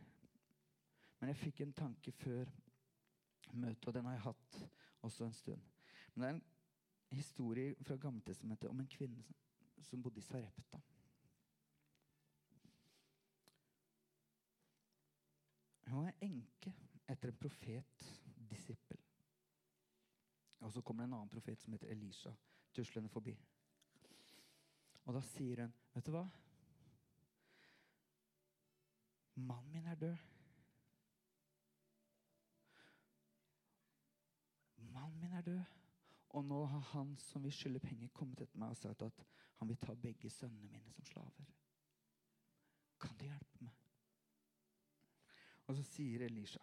Men 1.19 1.29
jeg 1.29 1.37
fikk 1.41 1.61
en 1.65 1.73
tanke 1.73 2.13
før 2.13 2.51
møtet, 3.53 3.87
og 3.89 3.95
den 3.95 4.05
har 4.05 4.13
jeg 4.13 4.23
hatt 4.27 4.59
også 5.01 5.25
en 5.25 5.33
stund. 5.33 5.63
Men 6.15 6.23
det 6.23 6.29
er 6.29 6.35
en 6.35 6.43
historie 7.17 7.75
fra 7.81 7.97
Gammeltestamentet 7.97 8.71
om 8.71 8.81
en 8.81 8.91
kvinne 8.93 9.23
som, 9.23 9.37
som 9.83 10.03
bodde 10.03 10.21
i 10.21 10.27
Sarepta. 10.27 10.81
Hun 15.89 16.05
var 16.05 16.13
enke 16.21 16.75
etter 17.09 17.33
en 17.33 17.41
profet, 17.41 18.07
disippel. 18.51 18.84
Og 20.65 20.73
så 20.73 20.81
kommer 20.81 21.03
det 21.03 21.11
en 21.11 21.15
annen 21.19 21.29
profet 21.29 21.61
som 21.61 21.73
heter 21.73 21.91
Elisha, 21.93 22.31
tuslende 22.73 23.09
forbi. 23.13 23.35
Og 25.05 25.15
da 25.15 25.21
sier 25.21 25.61
hun, 25.61 25.75
'Vet 25.93 26.07
du 26.07 26.11
hva? 26.11 26.25
Mannen 29.35 29.73
min 29.73 29.87
er 29.87 29.95
død.' 29.95 30.17
Mannen 34.77 35.21
min 35.21 35.33
er 35.33 35.41
død. 35.41 35.63
Og 36.29 36.45
nå 36.45 36.65
har 36.65 36.81
han 36.81 37.17
som 37.17 37.45
vil 37.45 37.53
skylde 37.53 37.81
penger, 37.81 38.09
kommet 38.09 38.41
etter 38.41 38.59
meg 38.59 38.71
og 38.71 38.77
sagt 38.77 39.03
at 39.03 39.25
han 39.55 39.69
vil 39.69 39.77
ta 39.77 39.95
begge 39.95 40.31
sønnene 40.31 40.69
mine 40.69 40.93
som 40.93 41.05
slaver. 41.05 41.45
Kan 43.01 43.17
du 43.17 43.25
hjelpe 43.25 43.61
meg? 43.61 43.75
Og 45.67 45.77
så 45.77 45.83
sier 45.83 46.25
Elisha, 46.25 46.61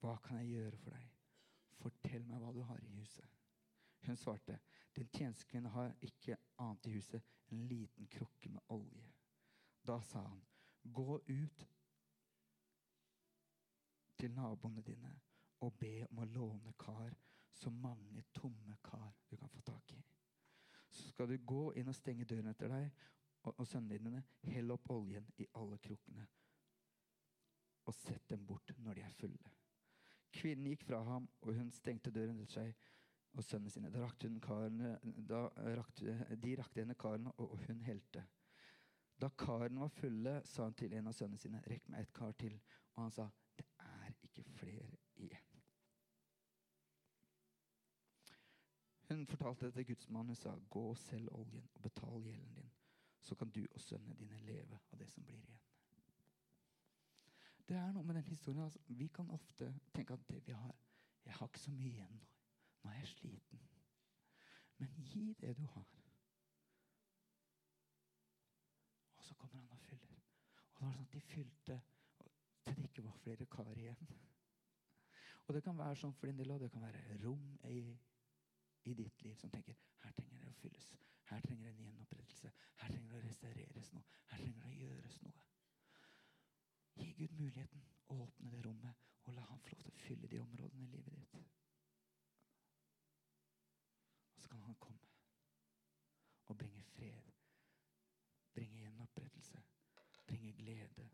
'Hva 0.00 0.16
kan 0.16 0.38
jeg 0.38 0.48
gjøre 0.48 0.76
for 0.76 0.90
deg?' 0.90 1.11
'Fortell 1.82 2.26
meg 2.28 2.38
hva 2.42 2.52
du 2.54 2.62
har 2.62 2.78
i 2.78 2.90
huset.' 2.94 3.38
Hun 4.06 4.16
svarte, 4.16 4.58
'Din 4.94 5.08
tjenestekvinne 5.08 5.68
har 5.68 5.94
ikke 6.02 6.36
annet 6.58 6.86
i 6.86 6.92
huset 6.94 7.22
enn 7.48 7.58
en 7.58 7.68
liten 7.68 8.06
krukke 8.06 8.50
med 8.54 8.60
olje.' 8.68 9.12
Da 9.86 10.00
sa 10.00 10.22
han, 10.22 10.44
'Gå 10.84 11.16
ut 11.16 11.66
til 14.18 14.30
naboene 14.30 14.82
dine 14.82 15.20
og 15.60 15.78
be 15.78 16.06
om 16.10 16.18
å 16.18 16.24
låne 16.24 16.72
kar, 16.78 17.14
så 17.52 17.70
mange 17.70 18.22
tomme 18.34 18.76
kar 18.82 19.16
du 19.30 19.36
kan 19.36 19.48
få 19.48 19.60
tak 19.60 19.92
i.' 19.92 20.04
Så 20.90 21.08
skal 21.08 21.28
du 21.28 21.38
gå 21.38 21.72
inn 21.72 21.88
og 21.88 21.94
stenge 21.96 22.24
døren 22.24 22.46
etter 22.46 22.68
deg 22.68 22.90
og, 23.42 23.54
og 23.58 23.66
sønnene 23.66 23.98
dine. 23.98 24.22
Hell 24.44 24.70
opp 24.70 24.90
oljen 24.90 25.26
i 25.38 25.46
alle 25.54 25.78
krukkene 25.78 26.28
og 27.84 27.94
sett 27.94 28.28
dem 28.30 28.46
bort 28.46 28.70
når 28.78 28.94
de 28.94 29.02
er 29.02 29.14
fulle. 29.18 29.50
Kvinnen 30.32 30.70
gikk 30.72 30.86
fra 30.88 31.02
ham, 31.04 31.28
og 31.42 31.54
hun 31.54 31.70
stengte 31.72 32.10
døren 32.10 32.40
etter 32.40 32.62
seg 32.62 32.88
og 33.32 33.44
sønnene 33.44 33.70
sine. 33.70 33.90
Da 33.92 34.02
rakte, 34.04 34.30
karene, 34.44 34.96
da 35.28 35.46
rakte 35.76 36.16
de 36.42 36.54
rakte 36.58 36.80
henne 36.80 36.96
karene, 36.98 37.32
og, 37.36 37.56
hun 37.66 37.80
helte. 37.86 38.24
Da 39.20 39.28
karene 39.38 39.80
var 39.80 39.88
fulle, 39.88 40.40
sa 40.44 40.64
hun 40.64 40.74
til 40.74 40.92
en 40.98 41.06
av 41.06 41.16
sønnene 41.16 41.38
sine, 41.38 41.62
'Rekk 41.66 41.88
meg 41.88 42.00
et 42.00 42.12
kar 42.12 42.32
til.' 42.32 42.60
Og 42.94 43.02
han 43.02 43.10
sa, 43.10 43.28
'Det 43.56 43.66
er 43.78 44.12
ikke 44.22 44.44
flere 44.44 44.96
igjen.' 45.16 45.62
Hun 49.08 49.26
fortalte 49.26 49.66
det 49.66 49.74
til 49.74 49.86
gudsmannen. 49.86 50.26
Hun 50.26 50.36
sa, 50.36 50.56
'Gå 50.70 50.80
og 50.80 50.98
selg 50.98 51.28
oljen 51.32 51.68
og 51.74 51.82
betal 51.82 52.22
gjelden 52.22 52.54
din.' 52.54 52.72
Så 53.20 53.34
kan 53.34 53.50
du 53.50 53.66
og 53.74 53.80
sønnene 53.80 54.14
dine 54.14 54.38
leve 54.38 54.78
av 54.92 54.98
det 54.98 55.10
som 55.10 55.24
blir 55.24 55.36
igjen. 55.36 55.60
Det 57.72 57.80
er 57.80 57.92
noe 57.92 58.04
med 58.04 58.14
den 58.14 58.26
historien. 58.28 58.64
Altså, 58.64 58.78
vi 58.88 59.06
kan 59.08 59.30
ofte 59.30 59.70
tenke 59.94 60.12
at 60.12 60.28
det 60.28 60.42
vi 60.46 60.52
har 60.52 60.74
Jeg 61.24 61.34
har 61.34 61.46
ikke 61.46 61.60
så 61.60 61.70
mye 61.70 61.88
igjen 61.88 62.10
nå. 62.12 62.26
Nå 62.82 62.90
er 62.90 62.98
jeg 62.98 63.08
sliten. 63.08 63.60
Men 64.78 64.90
gi 64.98 65.22
det 65.40 65.54
du 65.56 65.62
har. 65.66 65.86
Og 69.16 69.24
så 69.24 69.34
kommer 69.34 69.56
han 69.60 69.70
og 69.70 69.78
fyller. 69.78 70.18
Og 70.74 70.80
det 70.80 70.86
var 70.86 70.92
sånn 70.98 71.06
at 71.06 71.14
de 71.14 71.20
fylte 71.20 71.78
til 72.66 72.76
det 72.76 72.90
ikke 72.90 73.04
var 73.06 73.16
flere 73.22 73.46
kar 73.46 73.70
igjen. 73.72 74.12
Og 75.46 75.54
det 75.54 75.62
kan 75.64 75.78
være 75.78 75.96
sånn 76.02 76.12
for 76.18 76.28
din 76.28 76.42
del 76.42 76.52
og 76.52 76.60
Det 76.60 76.70
kan 76.74 76.84
være 76.84 77.16
rom 77.24 77.46
i, 77.70 77.80
i, 78.84 78.94
ditt 78.94 79.22
liv 79.22 79.38
som 79.40 79.50
tenker 79.50 79.78
her 80.04 80.12
trenger 80.18 80.44
det 80.44 80.52
å 80.52 80.60
fylles. 80.60 80.92
Her 81.30 81.40
trenger 81.40 81.70
det 81.70 81.72
en 81.78 81.86
gjenopprettelse. 81.86 82.52
Her 82.82 82.92
trenger 82.92 83.14
det 83.14 83.22
å 83.22 83.26
restaureres 83.30 83.92
noe. 83.96 84.04
Her 84.34 84.44
trenger 84.44 84.60
det 84.66 84.74
å 84.74 84.80
gjøres 84.82 85.22
noe. 85.22 85.51
Gi 86.94 87.12
Gud 87.18 87.32
muligheten. 87.38 87.84
å 88.06 88.18
Åpne 88.26 88.50
det 88.50 88.62
rommet 88.66 89.08
og 89.24 89.34
la 89.34 89.44
ham 89.48 89.60
få 89.62 89.72
lov 89.72 89.82
til 89.82 89.92
å 89.92 90.00
fylle 90.02 90.28
de 90.28 90.40
områdene 90.42 90.84
i 90.84 90.90
livet 90.92 91.14
ditt. 91.14 91.34
Og 94.34 94.42
så 94.42 94.48
kan 94.52 94.62
han 94.66 94.76
komme 94.82 95.10
og 96.50 96.58
bringe 96.58 96.82
fred, 96.84 97.30
bringe 98.52 98.82
gjenopprettelse, 98.82 99.62
bringe 100.26 100.52
glede, 100.58 101.06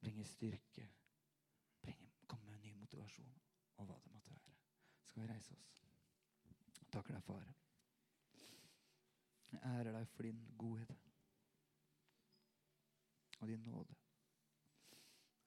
bringe 0.00 0.24
styrke, 0.24 0.86
bringe, 1.82 2.08
komme 2.26 2.50
med 2.50 2.64
ny 2.64 2.72
motivasjon 2.80 3.34
og 3.76 3.90
hva 3.90 3.98
det 4.04 4.12
måtte 4.14 4.32
være. 4.32 4.54
Skal 5.10 5.22
vi 5.22 5.28
reise 5.32 5.58
oss? 5.58 5.74
Takker 6.92 7.18
deg, 7.18 7.22
far. 7.26 7.44
Jeg 9.52 9.60
ærer 9.62 9.92
deg 9.92 10.08
for 10.14 10.22
din 10.26 10.40
godhet 10.58 11.12
og 13.40 13.48
din 13.48 13.60
nåde. 13.66 13.96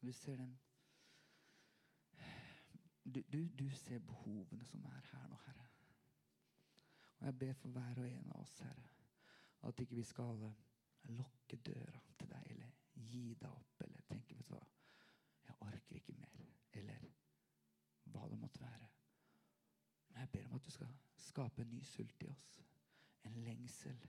Du 0.01 0.11
ser 0.11 0.35
den 0.35 0.59
du, 3.15 3.21
du, 3.21 3.47
du, 3.47 3.69
ser 3.69 3.99
behovene 3.99 4.65
som 4.65 4.83
er 4.85 5.05
her 5.11 5.27
nå, 5.27 5.37
Herre. 5.45 5.65
Og 7.19 7.25
jeg 7.25 7.37
ber 7.39 7.53
for 7.53 7.69
hver 7.73 8.01
og 8.01 8.09
en 8.09 8.29
av 8.35 8.41
oss, 8.43 8.59
Herre, 8.59 8.89
at 9.67 9.79
ikke 9.79 9.97
vi 9.97 10.03
skal 10.03 10.43
lukke 11.17 11.57
døra 11.65 12.03
til 12.19 12.29
deg 12.29 12.51
eller 12.53 12.75
gi 13.09 13.23
deg 13.39 13.49
opp 13.49 13.81
eller 13.85 14.05
tenke 14.07 14.37
vet 14.37 14.47
du 14.47 14.53
hva, 14.53 14.61
jeg 15.47 15.57
orker 15.65 15.97
ikke 15.97 16.15
mer. 16.19 16.45
Eller 16.77 17.09
hva 18.13 18.27
det 18.29 18.39
måtte 18.39 18.61
være. 18.61 18.89
Men 20.09 20.21
jeg 20.21 20.31
ber 20.35 20.47
om 20.49 20.55
at 20.59 20.65
du 20.65 20.71
skal 20.71 20.93
skape 21.17 21.61
en 21.61 21.73
ny 21.73 21.81
sult 21.85 22.23
i 22.23 22.29
oss. 22.29 22.47
En 23.25 23.41
lengsel 23.45 23.99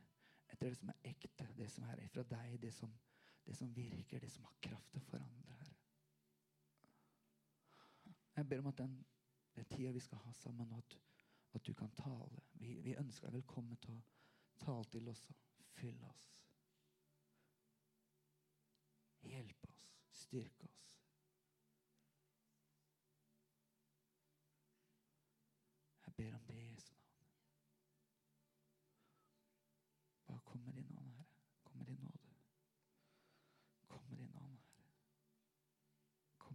etter 0.51 0.69
det 0.69 0.79
som 0.79 0.91
er 0.93 1.11
ekte, 1.13 1.47
det 1.57 1.71
som 1.71 1.87
er 1.89 2.03
fra 2.13 2.25
deg, 2.35 2.57
det 2.63 2.73
som, 2.75 2.93
det 3.47 3.57
som 3.57 3.75
virker, 3.75 4.21
det 4.21 4.31
som 4.33 4.45
har 4.45 4.57
kraft 4.69 4.91
til 4.93 5.03
å 5.03 5.09
forandre, 5.13 5.57
Herre. 5.61 5.70
Jeg 8.41 8.49
ber 8.49 8.59
om 8.59 8.67
at 8.67 8.79
den, 8.79 9.07
den 9.57 9.65
tida 9.69 9.91
vi 9.93 10.01
skal 10.01 10.19
ha 10.19 10.33
sammen, 10.33 10.73
at, 10.73 10.99
at 11.53 11.67
du 11.67 11.75
kan 11.75 11.91
tale. 11.91 12.41
Vi, 12.53 12.79
vi 12.81 12.95
ønsker 12.97 13.29
deg 13.29 13.43
velkommen 13.43 13.77
til 13.85 13.99
å 13.99 14.05
tale 14.65 14.89
til 14.95 15.11
oss 15.13 15.27
og 15.29 15.67
fylle 15.77 16.09
oss. 16.09 16.23
Hjelpe 19.29 19.69
oss, 19.69 19.91
styrke 20.23 20.71
oss. 20.71 20.80